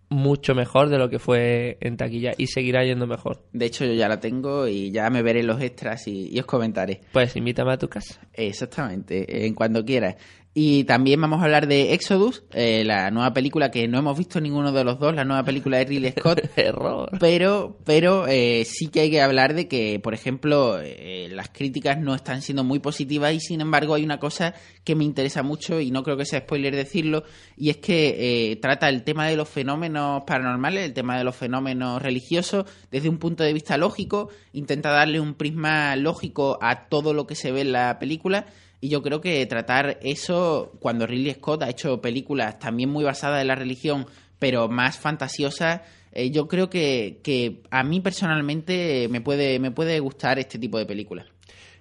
[0.09, 3.45] mucho mejor de lo que fue en taquilla y seguirá yendo mejor.
[3.53, 6.45] De hecho, yo ya la tengo y ya me veré los extras y, y os
[6.45, 6.99] comentaré.
[7.13, 8.19] Pues invítame a tu casa.
[8.33, 10.15] Exactamente, en cuando quieras.
[10.53, 14.41] Y también vamos a hablar de Exodus, eh, la nueva película que no hemos visto
[14.41, 16.41] ninguno de los dos, la nueva película de Ridley Scott.
[16.57, 17.09] Error.
[17.21, 21.99] Pero, pero eh, sí que hay que hablar de que, por ejemplo, eh, las críticas
[21.99, 25.79] no están siendo muy positivas y sin embargo hay una cosa que me interesa mucho
[25.79, 27.23] y no creo que sea spoiler decirlo
[27.55, 31.35] y es que eh, trata el tema de los fenómenos paranormales, el tema de los
[31.35, 37.13] fenómenos religiosos desde un punto de vista lógico, intenta darle un prisma lógico a todo
[37.13, 38.47] lo que se ve en la película
[38.81, 43.41] y yo creo que tratar eso, cuando Ridley Scott ha hecho películas también muy basadas
[43.41, 44.07] en la religión,
[44.39, 49.99] pero más fantasiosas, eh, yo creo que, que a mí personalmente me puede, me puede
[49.99, 51.27] gustar este tipo de películas.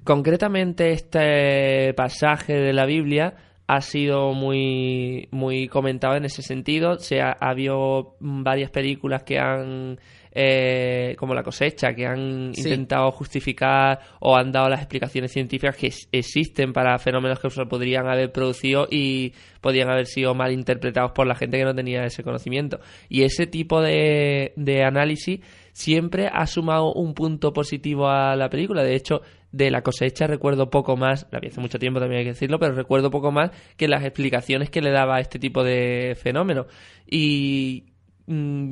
[0.04, 3.34] Concretamente este pasaje de la Biblia
[3.66, 6.98] ha sido muy, muy comentado en ese sentido.
[6.98, 9.98] Se ha, ha habido varias películas que han,
[10.32, 12.62] eh, como La cosecha, que han Sí.
[12.62, 18.06] intentado justificar o han dado las explicaciones científicas que existen para fenómenos que se podrían
[18.08, 22.22] haber producido y podrían haber sido mal interpretados por la gente que no tenía ese
[22.22, 22.80] conocimiento.
[23.08, 25.40] Y ese tipo de, de análisis
[25.72, 28.82] siempre ha sumado un punto positivo a la película.
[28.82, 32.24] De hecho, de la cosecha recuerdo poco más, la vi hace mucho tiempo también hay
[32.24, 35.64] que decirlo, pero recuerdo poco más que las explicaciones que le daba a este tipo
[35.64, 36.66] de fenómenos.
[37.08, 37.84] Y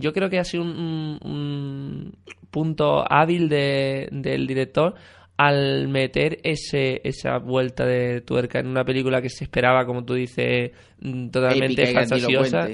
[0.00, 2.12] yo creo que ha sido un, un- un
[2.50, 4.94] punto hábil de- del director
[5.36, 10.14] al meter ese, esa vuelta de tuerca en una película que se esperaba, como tú
[10.14, 12.00] dices, mm, totalmente Épica
[12.40, 12.64] fantasiosa.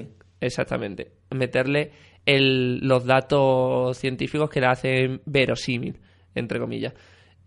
[0.41, 1.13] Exactamente.
[1.31, 1.91] Meterle
[2.27, 5.99] el, los datos científicos que la hacen verosímil,
[6.35, 6.95] entre comillas.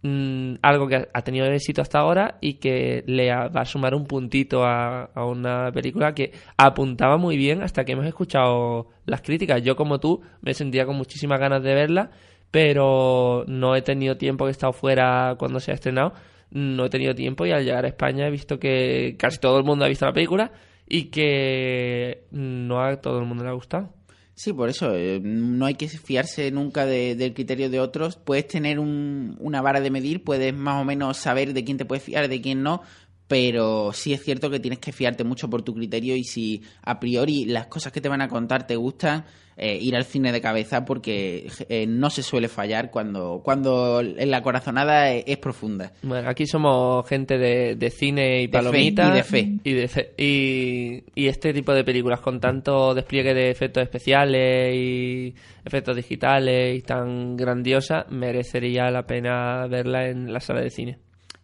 [0.04, 4.06] Mm, algo que ha, tenido éxito hasta ahora y que le va a sumar un
[4.06, 9.64] puntito a, una película que apuntaba muy bien hasta que hemos escuchado las críticas.
[9.64, 12.12] Yo, como tú, me sentía con muchísimas ganas de verla,
[12.52, 16.14] pero no he tenido tiempo he estado fuera cuando se ha estrenado.
[16.52, 19.66] No he tenido tiempo y al llegar a España he visto que casi todo el
[19.66, 20.52] mundo ha visto la película
[20.88, 23.97] y que no a todo el mundo le ha gustado.
[24.40, 28.18] Sí, por eso, eh, no hay que fiarse nunca de- del criterio de otros.
[28.18, 31.86] Puedes tener un- una vara de medir, puedes más o menos saber de quién te
[31.86, 32.84] puedes fiar, de quién no,
[33.28, 37.00] pero sí es cierto que tienes que fiarte mucho por tu criterio y si a
[37.00, 39.26] priori las cosas que te van a contar te gustan,
[39.60, 44.42] eh, ir al cine de cabeza porque eh, no se suele fallar cuando, cuando la
[44.44, 45.92] corazonada es, es profunda.
[46.04, 49.10] Bueno, aquí somos gente de, de cine y palomitas.
[49.10, 49.52] y de fe.
[49.64, 54.76] Y, de fe- y, y este tipo de películas con tanto despliegue de efectos especiales
[54.76, 55.34] y
[55.66, 61.00] efectos digitales y tan grandiosa, merecería la pena verla en la sala de cine.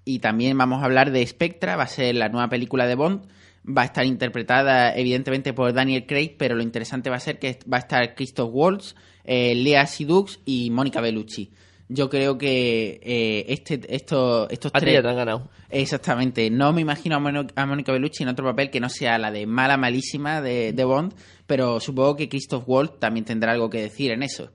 [0.06, 3.26] Y también vamos a hablar de Spectra, va a ser la nueva película de Bond.
[3.66, 7.60] Va a estar interpretada evidentemente por Daniel Craig, pero lo interesante va a ser que
[7.72, 11.50] va a estar Christoph Waltz, eh, Lea Seydoux y Mónica Bellucci.
[11.88, 14.96] Yo creo que eh, este, esto, estos A tres...
[14.96, 15.50] ya te han ganado.
[15.70, 16.50] Exactamente.
[16.50, 19.32] No me imagino a, Mono- a Mónica Bellucci en otro papel que no sea la
[19.32, 21.14] de mala malísima de, de Bond,
[21.48, 24.52] pero supongo que Christoph Waltz también tendrá algo que decir en eso.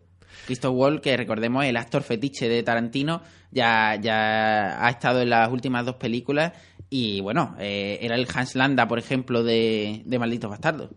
[0.49, 3.21] Christoph Waltz, que recordemos el actor fetiche de Tarantino,
[3.51, 6.55] ya, ya ha estado en las últimas dos películas
[6.89, 10.89] y bueno, eh, era el Hans Landa, por ejemplo, de, de Malditos Bastardos.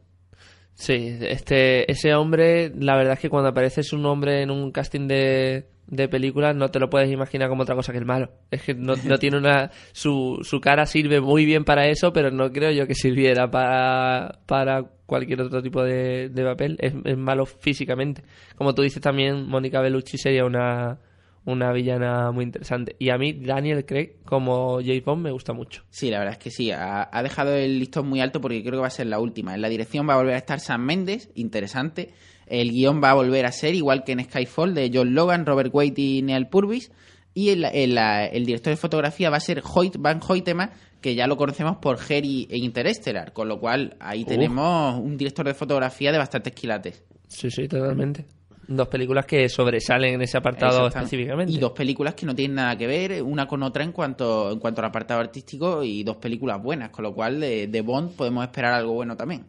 [0.73, 5.09] Sí, este, ese hombre, la verdad es que cuando aparece su nombre en un casting
[5.09, 8.31] de, de películas no te lo puedes imaginar como otra cosa que el malo.
[8.49, 9.71] Es que no, no tiene una...
[9.91, 14.39] Su, su cara sirve muy bien para eso, pero no creo yo que sirviera para,
[14.45, 16.77] para cualquier otro tipo de, de papel.
[16.79, 18.23] Es, malo físicamente.
[18.55, 20.99] Como tú dices también, Mónica Bellucci sería una,
[21.43, 22.95] una villana muy interesante.
[22.97, 25.83] Y a mí, Daniel Craig, como James Bond, me gusta mucho.
[25.89, 26.71] Sí, la verdad es que sí.
[26.71, 29.53] Ha, ha dejado el listón muy alto porque creo que va a ser la última.
[29.53, 32.13] En la dirección va a volver a estar Sam Mendes, interesante.
[32.51, 35.73] El guion va a volver a ser igual que en Skyfall de John Logan, Robert
[35.73, 36.91] Wade y Neil Purvis.
[37.33, 41.27] Y el, el- el director de fotografía va a ser Hoyt Van Hoytema, que ya
[41.27, 43.31] lo conocemos por Harry e Interstellar.
[43.33, 47.03] Con lo cual ahí tenemos un director de fotografía de bastantes quilates.
[47.27, 48.25] Sí, sí, totalmente.
[48.67, 51.51] Dos películas que sobresalen en ese apartado específicamente.
[51.53, 54.59] Y dos películas que no tienen nada que ver una con otra en cuanto, en
[54.59, 58.43] cuanto al apartado artístico y dos películas buenas, con lo cual de, de Bond podemos
[58.43, 59.45] esperar algo bueno también.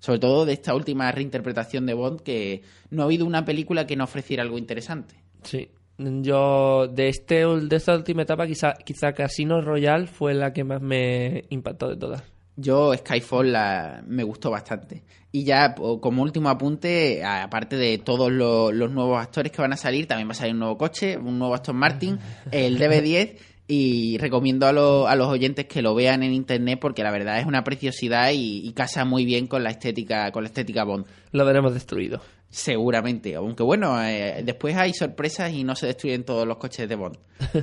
[0.00, 3.94] Sobre todo de esta última reinterpretación de Bond, que no ha habido una película que
[3.96, 5.14] no ofreciera algo interesante.
[5.44, 5.68] Sí.
[5.98, 10.80] Yo, de, este, de esta última etapa, quizá, quizá Casino Royale fue la que más
[10.80, 12.22] me impactó de todas.
[12.56, 15.02] Yo Skyfall la- me gustó bastante.
[15.32, 19.76] Y ya como último apunte, aparte de todos lo- los nuevos actores que van a
[19.76, 22.18] salir, también va a salir un nuevo coche, un nuevo Aston Martin,
[22.50, 23.36] el DB10
[23.72, 27.38] y recomiendo a, lo- a los oyentes que lo vean en internet porque la verdad
[27.38, 31.06] es una preciosidad y, y casa muy bien con la estética con la estética Bond.
[31.30, 32.20] Lo veremos destruido.
[32.48, 36.96] Seguramente, aunque bueno, eh, después hay sorpresas y no se destruyen todos los coches de
[36.96, 37.16] Bond.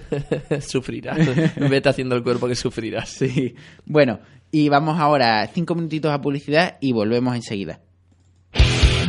[0.62, 1.18] sufrirás.
[1.58, 3.10] Vete haciendo el cuerpo que sufrirás.
[3.18, 3.54] Sí.
[3.86, 7.82] Bueno, y vamos ahora cinco minutitos a publicidad y volvemos enseguida.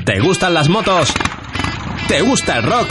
[0.04, 1.12] ¿Te gustan las motos?
[2.08, 2.88] ¿Te gusta el rock?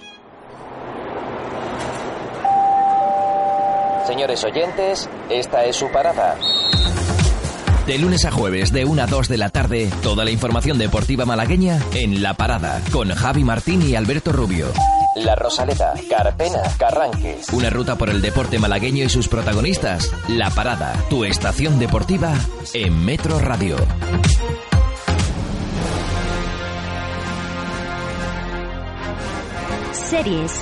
[4.05, 6.37] Señores oyentes, esta es su parada.
[7.85, 11.25] De lunes a jueves, de 1 a 2 de la tarde, toda la información deportiva
[11.25, 14.67] malagueña en La Parada, con Javi Martín y Alberto Rubio.
[15.15, 17.49] La Rosaleda, Carpena, Carranques.
[17.49, 20.11] Una ruta por el deporte malagueño y sus protagonistas.
[20.29, 22.33] La Parada, tu estación deportiva
[22.73, 23.75] en Metro Radio.
[29.91, 30.61] Series.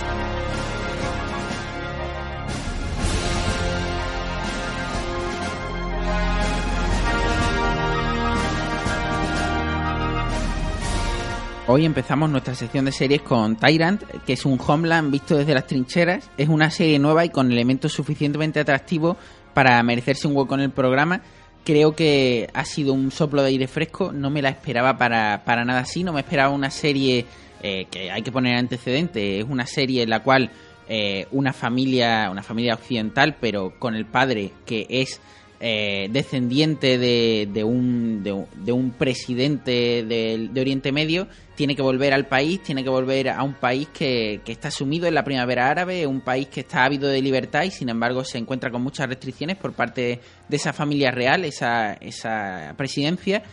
[11.71, 15.67] Hoy empezamos nuestra sección de series con Tyrant, que es un Homeland visto desde las
[15.67, 16.27] trincheras.
[16.35, 19.17] Es una serie nueva y con elementos suficientemente atractivos
[19.53, 21.21] para merecerse un hueco en el programa.
[21.63, 25.63] Creo que ha sido un soplo de aire fresco, no me la esperaba para, para
[25.63, 27.27] nada así, no me esperaba una serie
[27.61, 30.49] eh, que hay que poner antecedente, es una serie en la cual
[30.87, 35.21] eh, una familia, una familia occidental, pero con el padre que es
[35.59, 41.27] eh, descendiente de, de un, de, de un presidente de Oriente Medio,
[41.59, 45.07] tiene que volver al país, tiene que volver a un país que, que está sumido
[45.07, 48.37] en la primavera árabe, un país que está ávido de libertad y sin embargo se
[48.37, 53.43] encuentra con muchas restricciones por parte de esa familia real, esa, esa presidencia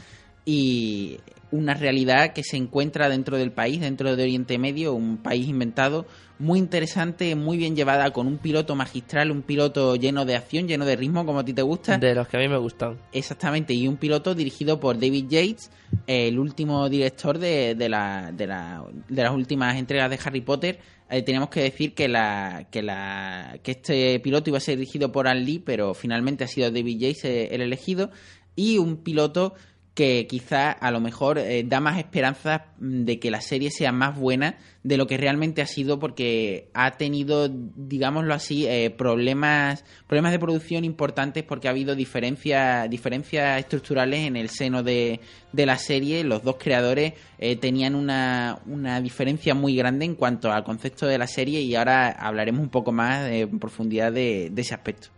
[0.45, 1.19] y
[1.51, 6.07] una realidad que se encuentra dentro del país, dentro de Oriente Medio, un país inventado,
[6.39, 10.85] muy interesante, muy bien llevada, con un piloto magistral, un piloto lleno de acción, lleno
[10.85, 11.97] de ritmo, como a ti te gusta.
[11.99, 12.99] De los que a mí me gustan.
[13.13, 15.71] Exactamente, y un piloto dirigido por David Yates,
[16.07, 20.79] el último director de, de, la, de, la- de las últimas entregas de Harry Potter.
[21.09, 25.13] Eh, teníamos que decir que, la, que, la, que este piloto iba a ser dirigido
[25.13, 28.11] por Ann Lee, pero finalmente ha sido David Yates eh, el elegido.
[28.57, 29.55] Y un piloto
[29.95, 33.93] que quizá a lo mejor eh, da más esperanzas mm, de que la serie sea
[33.93, 39.85] más buena de lo que realmente ha sido porque ha tenido, digámoslo así, eh, problemas
[40.07, 45.19] problemas de producción importantes porque ha habido diferencias diferencias estructurales en el seno de,
[45.53, 46.23] de la serie.
[46.23, 51.19] Los dos creadores eh, tenían una, una diferencia muy grande en cuanto al concepto de
[51.19, 55.09] la serie y ahora hablaremos un poco más en profundidad de ese aspecto.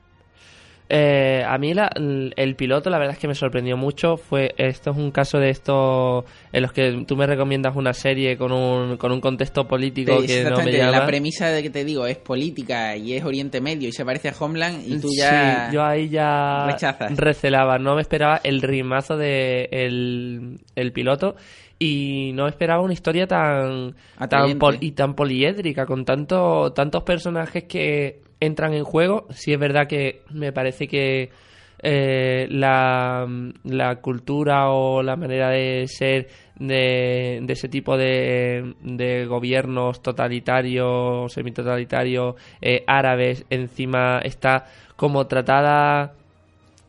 [0.91, 4.17] Eh, a mí la- el piloto la verdad es que me sorprendió mucho.
[4.17, 8.39] Fue Esto es un caso de estos en los que tú me recomiendas una serie
[8.39, 10.99] con un, con un contexto político Sí, que no me exactamente, llama.
[11.01, 14.31] la premisa de que te digo es política y es Oriente Medio y se parece
[14.31, 17.15] a Homeland y tú ya Sí, yo ahí ya rechazas.
[17.17, 21.37] recelaba, no me esperaba el rimazo de el, el piloto
[21.79, 23.95] y no esperaba una historia tan
[24.31, 29.27] tan pol- y tan poliédrica con tanto tantos personajes que entran en juego.
[29.31, 31.31] Sí es verdad que me parece que
[31.81, 33.27] eh, la,
[34.01, 42.35] cultura o la manera de ser de, de ese tipo de, de gobiernos totalitarios, semitotalitarios,
[42.61, 44.67] eh, árabes, encima está
[44.97, 46.15] como tratada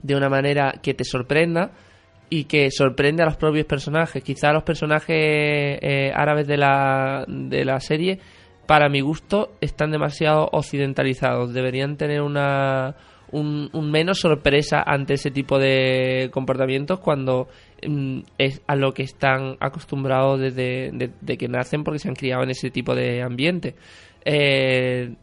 [0.02, 1.72] de una manera que te sorprenda
[2.30, 4.24] y que sorprende a los propios personajes.
[4.24, 8.20] Quizá los personajes eh, árabes de la, de la serie,
[8.70, 11.56] para mi gusto, están demasiado occidentalizados.
[11.56, 12.96] Deberían tener una,
[13.32, 17.48] un, menos sorpresa ante ese tipo de comportamientos cuando
[17.84, 22.14] mm, es a lo que están acostumbrados desde de, de que nacen porque se han
[22.14, 23.74] criado en ese tipo de ambiente.
[24.24, 25.16] Eh,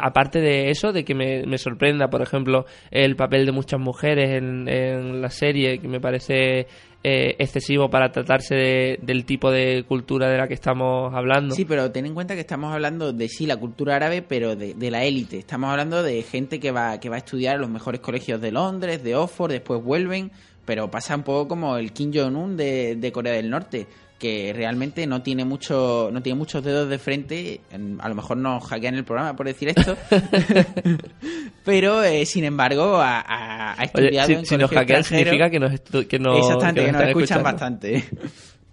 [0.00, 4.30] aparte de eso, de que me, me sorprenda, por ejemplo, el papel de muchas mujeres
[4.30, 6.68] en la serie, que me parece
[7.08, 11.54] eh, excesivo para tratarse de- del tipo de cultura de la que estamos hablando.
[11.54, 14.74] Sí, pero ten en cuenta que estamos hablando de sí la cultura árabe, pero de,
[14.74, 15.38] de la élite.
[15.38, 18.50] Estamos hablando de gente que va que va a estudiar en los mejores colegios de
[18.50, 20.32] Londres, de Oxford, después vuelven,
[20.64, 23.86] pero pasa un poco como el Kim Jong Un de, de Corea del Norte,
[24.18, 27.60] que realmente no tiene mucho no tiene muchos dedos de frente.
[27.70, 29.96] En- A lo mejor nos hackean el programa por decir esto,
[31.64, 35.50] pero eh, sin embargo ha, ha- ha Oye, estudiado si, en si nos hackean significa
[35.50, 37.42] que nos, que no, Exactamente, que nos, están escuchan escuchando.
[37.44, 38.04] bastante.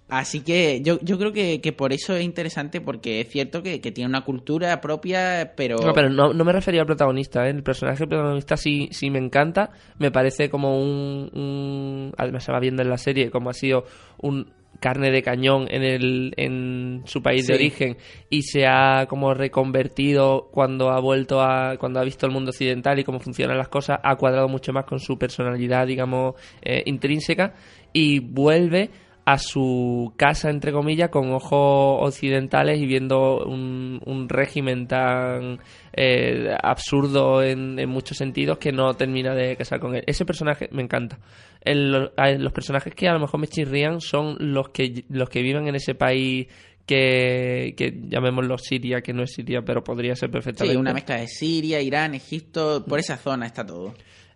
[0.10, 3.82] Así que yo, yo creo que, que por eso es interesante, porque es cierto que,
[3.82, 5.78] que tiene una cultura propia, pero...
[5.78, 7.50] No, pero no, no me refería al protagonista, ¿eh?
[7.50, 9.72] El personaje protagonista sí, sí me encanta.
[9.98, 13.86] Me parece como un, un- Además se va viendo en la serie como ha sido
[14.22, 14.52] un
[14.84, 17.96] carne de cañón en, el, en su país de origen
[18.30, 21.78] y se ha como reconvertido cuando ha vuelto a...
[21.78, 24.84] cuando ha visto el mundo occidental y cómo funcionan las cosas, ha cuadrado mucho más
[24.84, 27.54] con su personalidad, digamos, eh, intrínseca
[27.94, 28.90] y vuelve
[29.26, 35.60] a su casa, entre comillas, con ojos occidentales y viendo un, un régimen tan
[35.94, 40.04] eh, absurdo en, en muchos sentidos que no termina de casar con él.
[40.08, 41.20] Ese personaje me encanta.
[41.64, 45.68] El- los personajes que a lo mejor me chirrían son los que, los que viven
[45.68, 46.48] en ese país
[46.86, 51.16] que, que llamémoslo Siria, que no es Siria, pero podría ser Sí, perfectamente una mezcla
[51.16, 53.94] de Siria, Irán, Egipto, por esa zona está todo.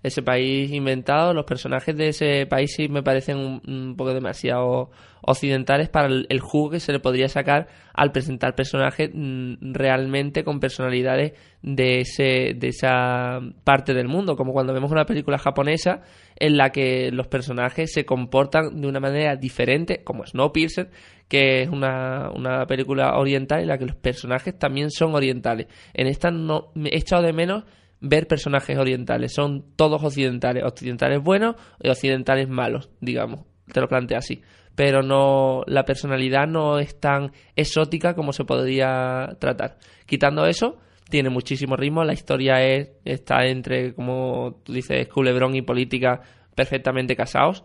[0.08, 4.90] Ese país inventado, los personajes de ese país sí me parecen un, poco demasiado
[5.22, 10.44] occidentales para el, el jugo que se le podría sacar al presentar personajes mm, realmente
[10.44, 16.02] con personalidades de ese de esa parte del mundo, como cuando vemos una película japonesa
[16.36, 20.90] en la que los personajes se comportan de una manera diferente, como Snowpiercer,
[21.28, 25.68] que es una, una película oriental en la que los personajes también son orientales.
[25.94, 27.64] En esta no me he echado de menos
[28.00, 29.34] ver personajes orientales.
[29.34, 30.64] Son todos occidentales.
[30.64, 33.42] Occidentales buenos y occidentales malos, digamos.
[33.72, 34.42] Te lo plantea así.
[34.76, 39.78] Pero no, la personalidad no es tan exótica como se podría tratar.
[40.06, 40.78] Quitando eso,
[41.10, 42.04] tiene muchísimo ritmo.
[42.04, 46.22] La historia es, está entre, como tú dices, culebrón y política
[46.56, 47.64] perfectamente casados.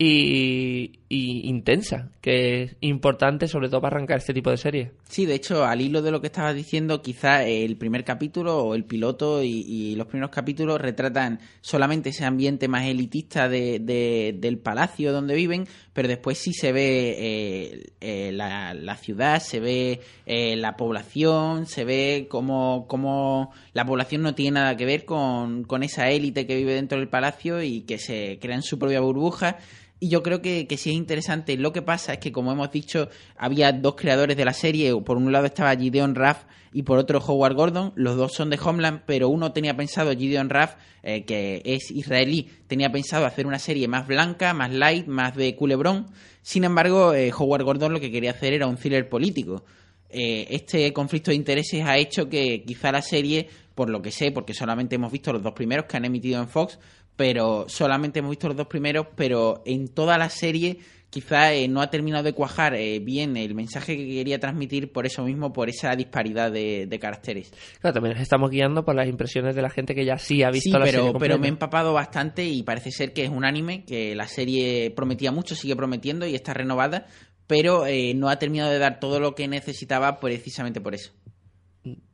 [0.00, 4.90] Y, y intensa, que es importante sobre todo para arrancar este tipo de series.
[5.08, 8.76] Sí, de hecho, al hilo de lo que estabas diciendo, quizá el primer capítulo o
[8.76, 14.36] el piloto y, y los primeros capítulos retratan solamente ese ambiente más elitista de, de-
[14.38, 19.58] del palacio donde viven, pero después sí se ve eh, eh, la, la ciudad, se
[19.58, 25.04] ve eh, la población, se ve cómo, cómo la población no tiene nada que ver
[25.04, 29.00] con, con esa élite que vive dentro del palacio y que se crean su propia
[29.00, 29.56] burbuja.
[30.00, 31.56] Y yo creo que, que sí es interesante.
[31.56, 34.94] Lo que pasa es que, como hemos dicho, había dos creadores de la serie.
[35.02, 37.92] Por un lado estaba Gideon Raff y por otro Howard Gordon.
[37.96, 42.48] Los dos son de Homeland, pero uno tenía pensado, Gideon Raff, eh, que es israelí,
[42.66, 46.06] tenía pensado hacer una serie más blanca, más light, más de culebrón.
[46.42, 49.64] Sin embargo, eh, Howard Gordon lo que quería hacer era un thriller político.
[50.10, 54.30] Eh, este conflicto de intereses ha hecho que quizá la serie, por lo que sé,
[54.30, 56.78] porque solamente hemos visto los dos primeros que han emitido en Fox,
[57.18, 60.78] pero solamente hemos visto los dos primeros, pero en toda la serie
[61.10, 65.04] quizá eh, no ha terminado de cuajar eh, bien el mensaje que quería transmitir por
[65.04, 67.50] eso mismo, por esa disparidad de, de caracteres.
[67.80, 70.50] Claro, también nos estamos guiando por las impresiones de la gente que ya sí ha
[70.50, 71.38] visto Sí, la pero, serie pero completa.
[71.38, 75.32] me he empapado bastante y parece ser que es un anime que la serie prometía
[75.32, 77.06] mucho, sigue prometiendo y está renovada,
[77.48, 81.10] pero eh, no ha terminado de dar todo lo que necesitaba precisamente por eso.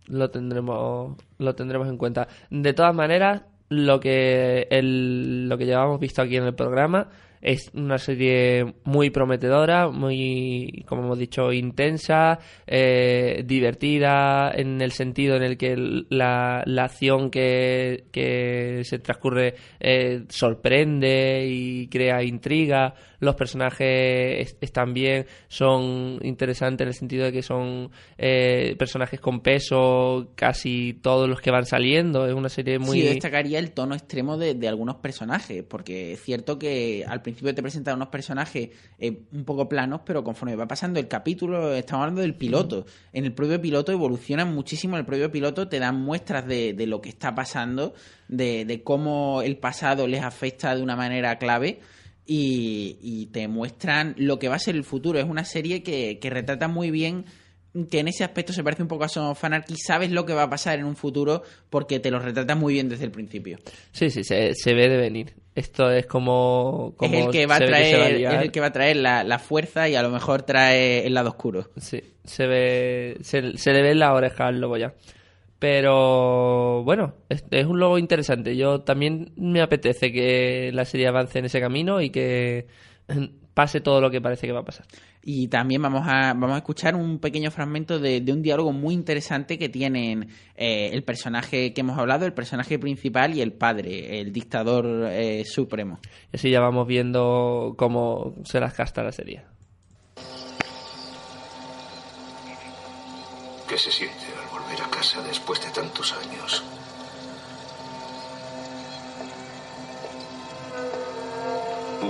[0.06, 6.00] lo tendremos lo tendremos en cuenta de todas maneras lo que el, lo que llevamos
[6.00, 7.08] visto aquí en el programa.
[7.40, 15.36] Es una serie muy prometedora muy como hemos dicho intensa eh, divertida en el sentido
[15.36, 15.76] en el que
[16.08, 22.94] la, la acción que, que se transcurre eh, sorprende y crea intriga
[23.24, 29.20] los personajes es- están bien son interesantes en el sentido de que son eh, personajes
[29.20, 33.58] con peso casi todos los que van saliendo es una serie muy Sí, yo destacaría
[33.58, 37.96] el tono extremo de, de algunos personajes, porque es cierto que al principio te presentan
[37.96, 42.34] unos personajes eh, un poco planos, pero conforme va pasando el capítulo, estamos hablando del
[42.34, 42.84] piloto.
[43.12, 46.86] En el propio piloto evolucionan muchísimo, en el propio piloto te dan muestras de, de
[46.86, 47.94] lo que está pasando,
[48.28, 51.80] de, de cómo el pasado les afecta de una manera clave.
[52.26, 55.18] Y, y te muestran lo que va a ser el futuro.
[55.18, 57.26] Es una serie que, que retrata muy bien
[57.90, 59.74] que en ese aspecto se parece un poco a Son of Anarchy.
[59.76, 62.88] Sabes lo que va a pasar en un futuro porque te lo retrata muy bien
[62.88, 63.58] desde el principio.
[63.92, 67.56] sí sí se, se ve de venir esto es como, como es el que va
[67.56, 70.42] a traer, es el que va a traer la, la fuerza y a lo mejor
[70.42, 71.70] trae el lado oscuro.
[71.76, 74.94] Sí, se ve, se, se le ve en la oreja al lobo ya.
[75.64, 78.54] Pero bueno, es, es un logo interesante.
[78.54, 82.66] Yo también me apetece que la serie avance en ese camino y que
[83.54, 84.84] pase todo lo que parece que va a pasar.
[85.22, 88.92] Y también vamos a, vamos a escuchar un pequeño fragmento de, de un diálogo muy
[88.92, 94.20] interesante que tienen eh, el personaje que hemos hablado, el personaje principal y el padre,
[94.20, 95.98] el dictador eh, supremo.
[96.30, 99.44] Y así ya vamos viendo cómo se las gasta la serie.
[103.66, 104.23] ¿Qué se siente
[105.04, 106.62] casa después de tantos años?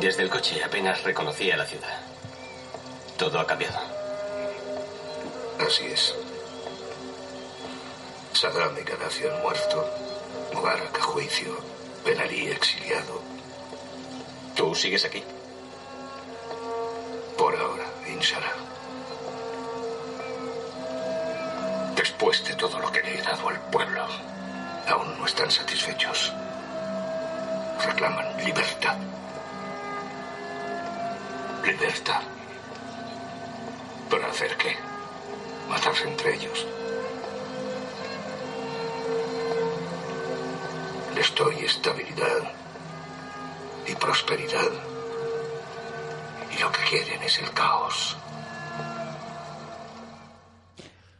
[0.00, 2.00] Desde el coche apenas reconocía la ciudad.
[3.16, 3.78] Todo ha cambiado.
[5.66, 6.14] Así es.
[8.32, 9.90] Saddam y Gaddafi han muerto.
[10.52, 11.56] Mubarak a juicio.
[12.04, 13.22] Ben Ali exiliado.
[14.54, 15.24] ¿Tú sigues aquí?
[17.36, 18.73] Por ahora, inshallah.
[21.96, 24.06] Después de todo lo que le he dado al pueblo,
[24.88, 26.32] aún no están satisfechos.
[27.84, 28.96] Reclaman libertad.
[31.64, 32.20] Libertad.
[34.10, 34.76] ¿Para hacer qué?
[35.68, 36.66] Matarse entre ellos.
[41.14, 42.52] Les doy estabilidad
[43.86, 44.70] y prosperidad.
[46.50, 48.16] Y lo que quieren es el caos.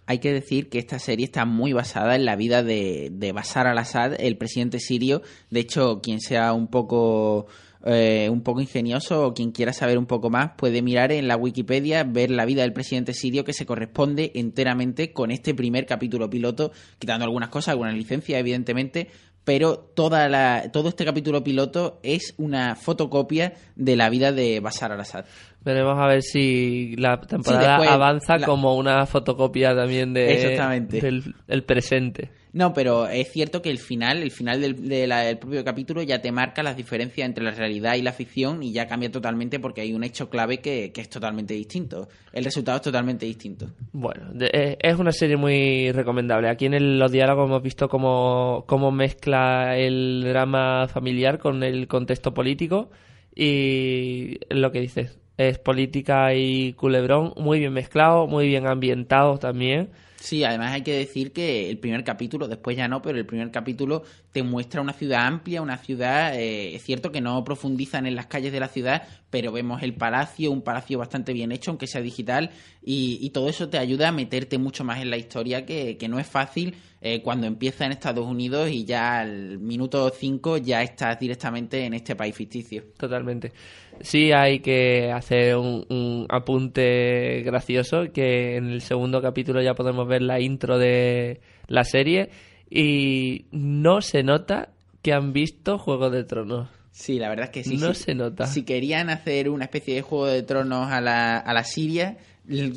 [0.07, 3.67] Hay que decir que esta serie está muy basada en la vida de, de Bashar
[3.67, 5.23] al-Assad, el presidente sirio.
[5.51, 7.47] De hecho, quien sea un poco
[7.87, 11.37] eh, un poco ingenioso o quien quiera saber un poco más puede mirar en la
[11.37, 16.31] Wikipedia, ver la vida del presidente sirio que se corresponde enteramente con este primer capítulo
[16.31, 19.09] piloto, quitando algunas cosas, algunas licencias, evidentemente,
[19.45, 24.93] pero toda la, todo este capítulo piloto es una fotocopia de la vida de Bashar
[24.93, 25.25] al-Assad.
[25.65, 31.01] Veremos a ver si la temporada Sí, avanza la- como una fotocopia también de, Exactamente.
[31.01, 32.31] del el presente.
[32.55, 36.03] No, pero es cierto que el final, el final del, de la- del propio capítulo
[36.03, 39.59] ya te marca las diferencias entre la realidad y la ficción y ya cambia totalmente
[39.59, 42.09] porque hay un hecho clave que, que es totalmente distinto.
[42.33, 43.67] El resultado es totalmente distinto.
[43.93, 46.49] Bueno, de- eh, es una serie muy recomendable.
[46.49, 51.89] Aquí en el- los diálogos hemos visto cómo, cómo mezcla el drama familiar con el
[51.89, 52.89] contexto político
[53.35, 59.91] y lo que dices, es política y culebrón muy bien mezclado, muy bien ambientado también.
[60.25, 63.51] Sí, además hay que decir que el primer capítulo, después ya no, pero el primer
[63.51, 68.17] capítulo te muestra una ciudad amplia, una ciudad, eh, es cierto que no profundizan en
[68.17, 71.87] las calles de la ciudad, pero vemos el palacio, un palacio bastante bien hecho, aunque
[71.87, 72.53] sea digital,
[72.83, 76.09] y, y todo eso te ayuda a meterte mucho más en la historia, que, que
[76.09, 76.75] no es fácil
[77.07, 81.93] eh, cuando empieza en Estados Unidos y ya al minuto 5 ya estás directamente en
[81.93, 82.83] este país ficticio.
[82.97, 83.53] Totalmente.
[84.01, 90.09] Sí hay que hacer un, un apunte gracioso que en el segundo capítulo ya podemos
[90.09, 92.31] ver la intro de la serie
[92.71, 94.71] y no se nota
[95.03, 96.71] que han visto Juego de Tronos.
[96.91, 97.77] Sí, la verdad es que sí.
[97.77, 98.05] No sí.
[98.05, 98.47] se nota.
[98.47, 102.17] Si querían hacer una especie de juego de tronos a la, a la Siria,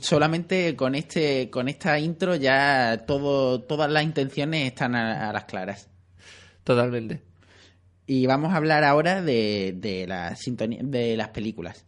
[0.01, 5.45] solamente con este con esta intro ya todo todas las intenciones están a, a las
[5.45, 5.89] claras.
[6.63, 7.21] Totalmente.
[8.05, 11.85] Y vamos a hablar ahora de, de, la sintonía, de las películas.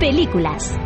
[0.00, 0.78] Películas.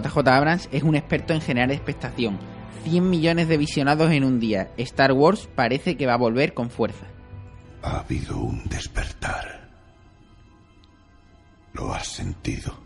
[0.00, 2.38] JJ Abrams es un experto en generar expectación.
[2.84, 4.70] 100 millones de visionados en un día.
[4.76, 7.06] Star Wars parece que va a volver con fuerza.
[7.82, 9.70] Ha habido un despertar.
[11.72, 12.85] ¿Lo has sentido?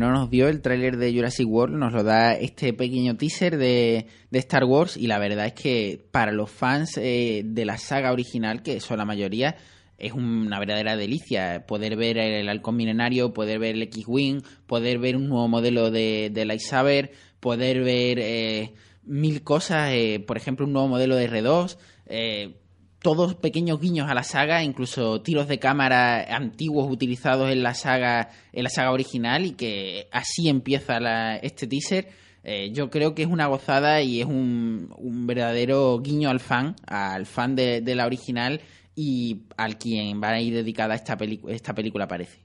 [0.00, 4.06] No nos dio el tráiler de Jurassic World nos lo da este pequeño teaser de,
[4.30, 8.10] de Star Wars y la verdad es que para los fans eh, de la saga
[8.10, 9.56] original, que son la mayoría,
[9.98, 11.66] es una verdadera delicia.
[11.66, 16.30] Poder ver el halcón milenario, poder ver el X-Wing, poder ver un nuevo modelo de,
[16.32, 18.72] de lightsaber, poder ver eh,
[19.02, 21.76] mil cosas, eh, por ejemplo un nuevo modelo de R2,
[22.06, 22.54] eh,
[23.02, 28.28] todos pequeños guiños a la saga, incluso tiros de cámara antiguos utilizados en la saga,
[28.52, 32.08] en la saga original y que así empieza la- este teaser.
[32.44, 36.76] Eh, yo creo que es una gozada y es un, un verdadero guiño al fan,
[36.86, 38.60] al fan de, de la original
[38.94, 41.16] y al quien va a ir dedicada esta,
[41.48, 42.38] esta película, parece.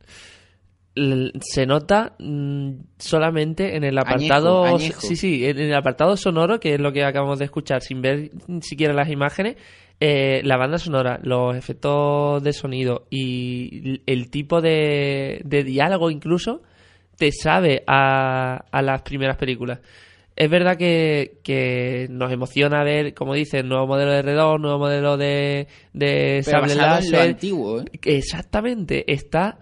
[1.41, 5.01] Se nota mm, solamente en el apartado Añejo, añejo.
[5.01, 8.31] sí sí en el apartado sonoro que es lo que acabamos de escuchar sin ver
[8.61, 9.57] siquiera las imágenes
[9.99, 16.61] eh, la banda sonora los efectos de sonido y el tipo de, de diálogo incluso
[17.17, 19.79] te sabe a, a las primeras películas
[20.35, 25.15] es verdad que, que nos emociona ver, como dices, nuevo modelo de R2, nuevo modelo
[25.15, 27.29] de, de Pero sable basado en lo láser.
[27.29, 27.85] antiguo, ¿eh?
[28.03, 29.59] Exactamente, está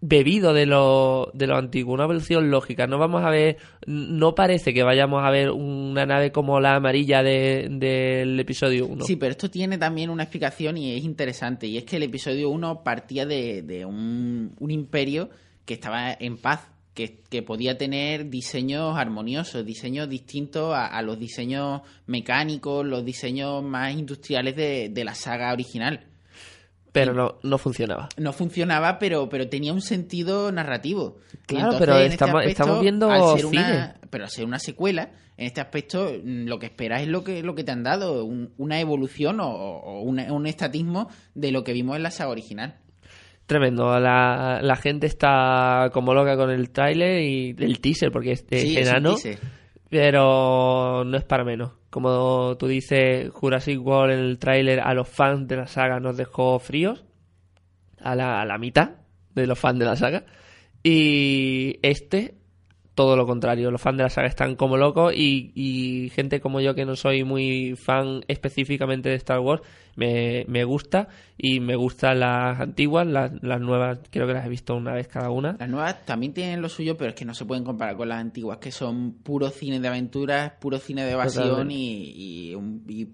[0.00, 2.86] bebido de lo, de lo antiguo, una evolución lógica.
[2.86, 7.22] No vamos a ver, no parece que vayamos a ver una nave como la amarilla
[7.22, 9.04] de- del episodio 1.
[9.04, 11.66] Sí, pero esto tiene también una explicación y es interesante.
[11.66, 15.30] Y es que el episodio 1 partía de, de un, un imperio
[15.64, 21.18] que estaba en paz, que, que podía tener diseños armoniosos, diseños distintos a, a los
[21.18, 26.06] diseños mecánicos, los diseños más industriales de, de la saga original.
[27.00, 28.08] Pero no, no funcionaba.
[28.16, 31.18] No funcionaba, pero, pero tenía un sentido narrativo.
[31.46, 33.62] Claro, entonces, pero en este estamos- aspecto, estamos viendo al ser cine.
[33.64, 37.22] una- pero al ser una secuela, en este aspecto mm, lo que esperas es lo
[37.22, 41.52] que, lo que te han dado, un- una evolución o, o una- un estatismo de
[41.52, 42.76] lo que vimos en la saga original.
[43.46, 48.44] Tremendo, la, la gente está como loca con el tráiler y el teaser, porque es,
[48.50, 49.38] es Sí, es enano, teaser.
[49.88, 51.72] Pero no es para menos.
[51.90, 56.16] Como tú dices, Jurassic World en el tráiler a los fans de la saga nos
[56.16, 57.04] dejó fríos,
[58.00, 58.90] a la, a la mitad
[59.34, 60.24] de los fans de la saga,
[60.82, 62.34] y este,
[62.96, 66.60] todo lo contrario, los fans de la saga están como locos y, y gente como
[66.60, 69.62] yo que no soy muy fan específicamente de Star Wars,
[69.96, 74.48] me, me gusta y me gustan las antiguas, las, las nuevas creo que las he
[74.48, 75.56] visto una vez cada una.
[75.58, 78.18] Las nuevas también tienen lo suyo, pero es que no se pueden comparar con las
[78.18, 82.54] antiguas, que son puro cine de aventuras, puro cine de evasión y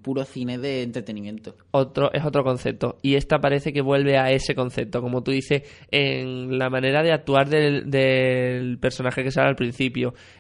[0.03, 1.57] puro cine de entretenimiento.
[1.73, 5.63] otro es otro concepto y esta parece que vuelve a ese concepto como tú dices
[5.91, 9.72] en la manera de actuar del, del personaje que sale al principio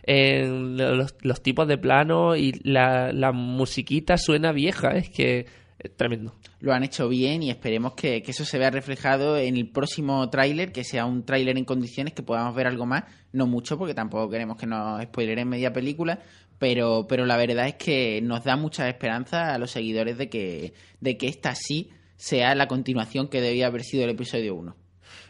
[0.07, 5.47] los, tipos de plano y la, musiquita suena vieja es que
[5.97, 6.35] tremendo.
[6.61, 10.29] Lo han hecho bien y esperemos que, que eso se vea reflejado en el próximo
[10.31, 13.95] tráiler, que sea un tráiler en condiciones, que podamos ver algo más, no mucho, porque
[13.95, 16.21] tampoco queremos que nos spoileren media película,
[16.59, 20.75] pero, pero la verdad es que nos da mucha esperanza a los seguidores de que,
[21.01, 24.77] de que esta sí sea la continuación que debía haber sido el episodio 1.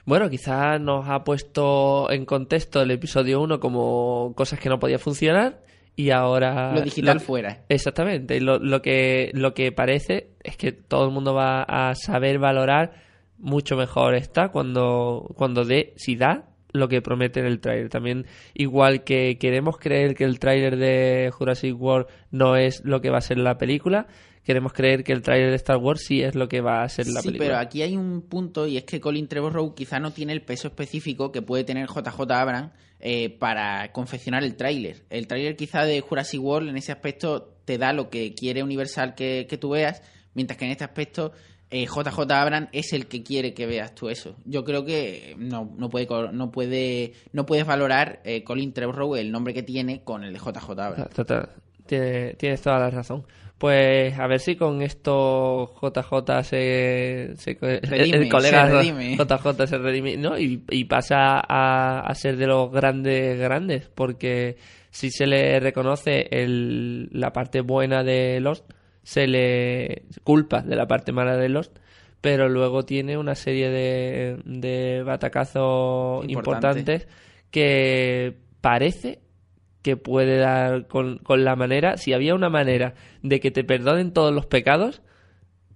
[0.04, 4.98] Bueno, quizás nos ha puesto en contexto el episodio 1 como cosas que no podía
[4.98, 5.62] funcionar
[5.94, 6.72] y ahora...
[6.74, 7.64] Lo digital fuera.
[7.68, 8.40] Exactamente.
[8.40, 12.94] Lo, lo, que, lo que parece es que todo el mundo va a saber valorar
[13.38, 17.88] mucho mejor está cuando, cuando dé, si da lo que promete en el tráiler.
[17.88, 23.10] También, igual que queremos creer que el tráiler de Jurassic World no es lo que
[23.10, 24.06] va a ser la película,
[24.44, 27.06] queremos creer que el tráiler de Star Wars sí es lo que va a ser
[27.06, 27.48] la sí, película.
[27.48, 30.68] pero aquí hay un punto y es que Colin Trevorrow quizá no tiene el peso
[30.68, 35.02] específico que puede tener JJ Abrams eh, para confeccionar el tráiler.
[35.10, 39.14] El tráiler quizá de Jurassic World en ese aspecto te da lo que quiere Universal
[39.14, 40.02] que, que tú veas,
[40.34, 41.32] mientras que en este aspecto
[41.70, 44.36] eh, JJ Abrams es el que quiere que veas tú eso.
[44.44, 49.32] Yo creo que no, no puede no puede no puedes valorar eh, Colin Trevorrow el
[49.32, 51.10] nombre que tiene con el de JJ Abrams.
[51.14, 51.48] Total,
[51.98, 53.24] tiene- tienes toda la razón.
[53.58, 59.16] Pues a ver si con esto JJ se, se- Redime, el colega se redime.
[59.16, 60.36] JJ se redime ¿no?
[60.38, 64.56] y, y pasa a, a ser de los grandes grandes porque
[64.90, 68.68] si se le reconoce el, la parte buena de Lost
[69.04, 71.78] se le culpa de la parte mala de Lost
[72.20, 76.80] pero luego tiene una serie de, de batacazos Importante.
[76.80, 77.08] importantes
[77.52, 79.20] que parece
[79.82, 84.12] que puede dar con, con la manera, si había una manera de que te perdonen
[84.12, 85.02] todos los pecados,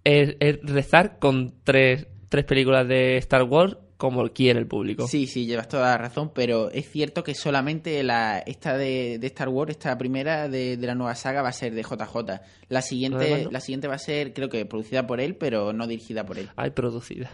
[0.04, 5.06] es, es rezar con tres, tres películas de Star Wars como quiere el público.
[5.08, 9.26] Sí, sí, llevas toda la razón, pero es cierto que solamente la esta de, de
[9.28, 12.40] Star Wars, esta primera de, de la nueva saga va a ser de JJ.
[12.68, 13.50] La siguiente, no.
[13.50, 16.50] la siguiente va a ser, creo que producida por él, pero no dirigida por él.
[16.56, 17.30] Ay, producida.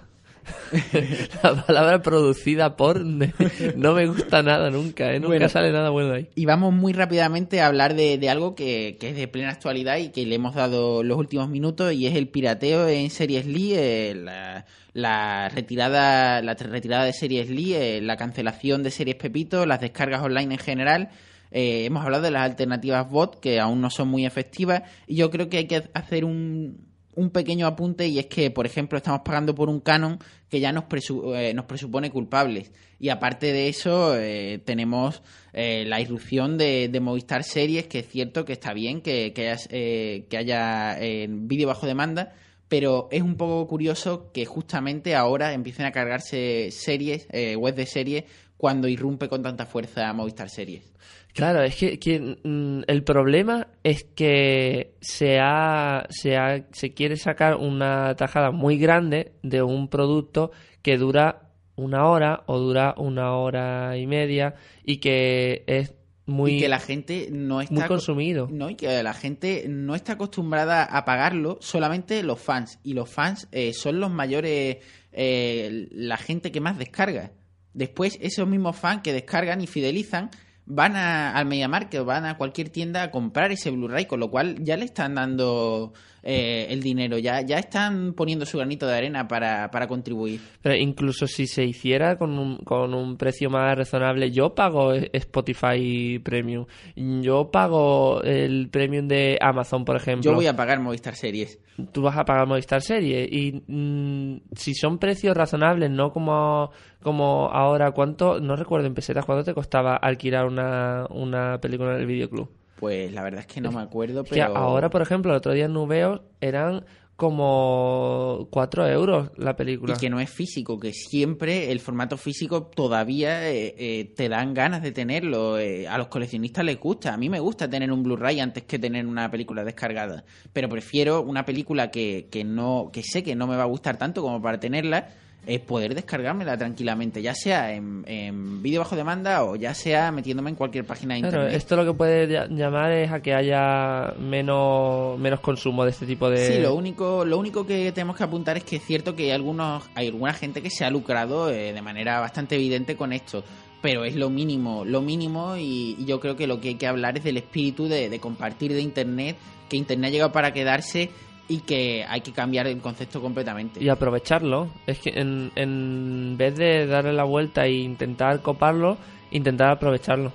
[1.43, 5.17] la palabra producida por no me gusta nada nunca, ¿eh?
[5.21, 5.49] Nunca Bueno.
[5.49, 6.29] sale nada bueno ahí.
[6.35, 9.99] Y vamos muy rápidamente a hablar de, de algo que, que es de plena actualidad
[9.99, 13.75] y que le hemos dado los últimos minutos y es el pirateo en Series Lee,
[13.77, 19.67] eh, la, la retirada la retirada de Series Lee, eh, la cancelación de Series Pepito,
[19.67, 21.09] las descargas online en general.
[21.51, 25.31] Eh, hemos hablado de las alternativas bot que aún no son muy efectivas y yo
[25.31, 29.21] creo que hay que hacer un, un pequeño apunte y es que, por ejemplo, estamos
[29.25, 32.73] pagando por un canon que ya nos, presu- eh, nos presupone culpables.
[32.99, 38.45] Y aparte de eso, eh, tenemos eh, la irrupción de, Movistar Series, que es cierto
[38.45, 42.33] que está bien que, que, eh, que haya eh, vídeo bajo demanda,
[42.69, 47.85] pero es un poco curioso que justamente ahora empiecen a cargarse series, eh, web de
[47.87, 48.25] series,
[48.57, 50.93] cuando irrumpe con tanta fuerza Movistar Series.
[51.35, 57.17] Claro, es que, que, mm, el problema es que se, ha, se, ha- se quiere
[57.17, 60.51] sacar una tajada muy grande de un producto
[60.83, 64.55] que dura una hora o dura una hora y media
[64.85, 65.95] y que es
[66.27, 68.47] muy, y que la gente no está muy consumido.
[68.51, 72.79] No, y que la gente no está acostumbrada a pagarlo, solamente los fans.
[72.85, 74.77] Y los fans eh, son los mayores,
[75.13, 77.33] eh, la gente que más descarga.
[77.75, 80.31] Después, esos mismos fans que descargan y fidelizan
[80.67, 84.31] van a, al MediaMarkt o van a cualquier tienda a comprar ese Blu-ray, con lo
[84.31, 85.93] cual ya le están dando
[86.23, 90.41] eh, el dinero, ya, ya están poniendo su granito de arena para, para contribuir.
[90.63, 96.21] Pero incluso si se hiciera con un, con un precio más razonable, yo pago Spotify
[96.21, 100.31] Premium, yo pago el Premium de Amazon, por ejemplo.
[100.31, 101.59] Yo voy a pagar Movistar Series.
[101.91, 106.71] Tú vas a pagar Movistar Serie y mm, si son precios razonables, no como,
[107.03, 108.39] como ahora, ¿cuánto?
[108.39, 112.62] No recuerdo en pesetas, ¿cuánto te costaba alquilar una, una película en el videoclub?
[112.83, 114.57] Pues la verdad es que no me acuerdo, Es que pero...
[114.57, 119.95] ahora, por ejemplo, el otro día en Nubeo eran como 4 euros la película.
[119.95, 124.53] Y que no es físico, que siempre el formato físico todavía eh, eh, te dan
[124.53, 125.61] ganas de tenerlo.
[125.61, 127.15] eh, a los coleccionistas les gusta.
[127.15, 130.25] A mí me gusta tener un Blu-ray antes que tener una película descargada.
[130.53, 133.97] Pero prefiero una película que, que no que sé que no me va a gustar
[133.97, 135.07] tanto como para tenerla.
[135.45, 140.51] Es poder descargármela tranquilamente, ya sea en, en vídeo bajo demanda o ya sea metiéndome
[140.51, 141.57] en cualquier página de Claro, internet.
[141.61, 146.07] esto lo que puede ll- llamar es a que haya menos, menos consumo de este
[146.07, 146.47] tipo de...
[146.47, 149.31] Sí, lo único, lo único que tenemos que apuntar es que es cierto que hay
[149.33, 153.43] algunos, hay alguna gente que se ha lucrado eh, de manera bastante evidente con esto,
[153.81, 156.87] pero es lo mínimo, lo mínimo y, y yo creo que lo que hay que
[156.87, 159.37] hablar es del espíritu de, de compartir de internet,
[159.69, 161.11] que internet ha llegado para quedarse
[161.53, 163.85] y que hay que cambiar el concepto completamente.
[163.85, 164.71] y aprovecharlo.
[164.87, 168.97] Es que en, en vez de darle la vuelta e intentar coparlo,
[169.31, 170.33] intentar aprovecharlo.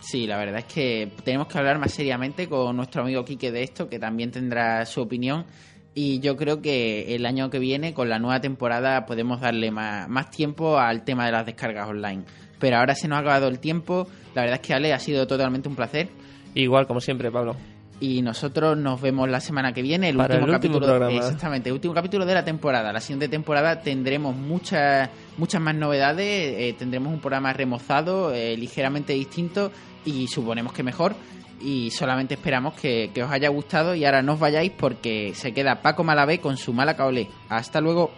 [0.00, 3.62] Sí, la verdad es que tenemos que hablar más seriamente con nuestro amigo Quique de
[3.62, 5.46] esto, que también tendrá su opinión.
[5.94, 10.06] Y yo creo que el año que viene, con la nueva temporada, podemos darle más,
[10.10, 12.24] más tiempo al tema de las descargas online.
[12.58, 14.06] Pero ahora se nos ha acabado el tiempo.
[14.34, 16.10] La verdad es que Ale ha sido totalmente un placer.
[16.54, 17.56] Igual, como siempre, Pablo.
[18.02, 20.86] Y nosotros nos vemos la semana que viene, el Para último el último capítulo.
[20.98, 21.16] programa.
[21.24, 22.92] Exactamente, el último capítulo de la temporada.
[22.92, 29.12] La siguiente temporada tendremos muchas muchas más novedades, eh, tendremos un programa remozado, eh, ligeramente
[29.12, 29.70] distinto
[30.04, 31.14] y suponemos que mejor.
[31.60, 35.54] Y solamente esperamos que, que os haya gustado y ahora no os vayáis porque se
[35.54, 37.28] queda Paco Malabé con su mala caolé.
[37.48, 38.10] Hasta luego.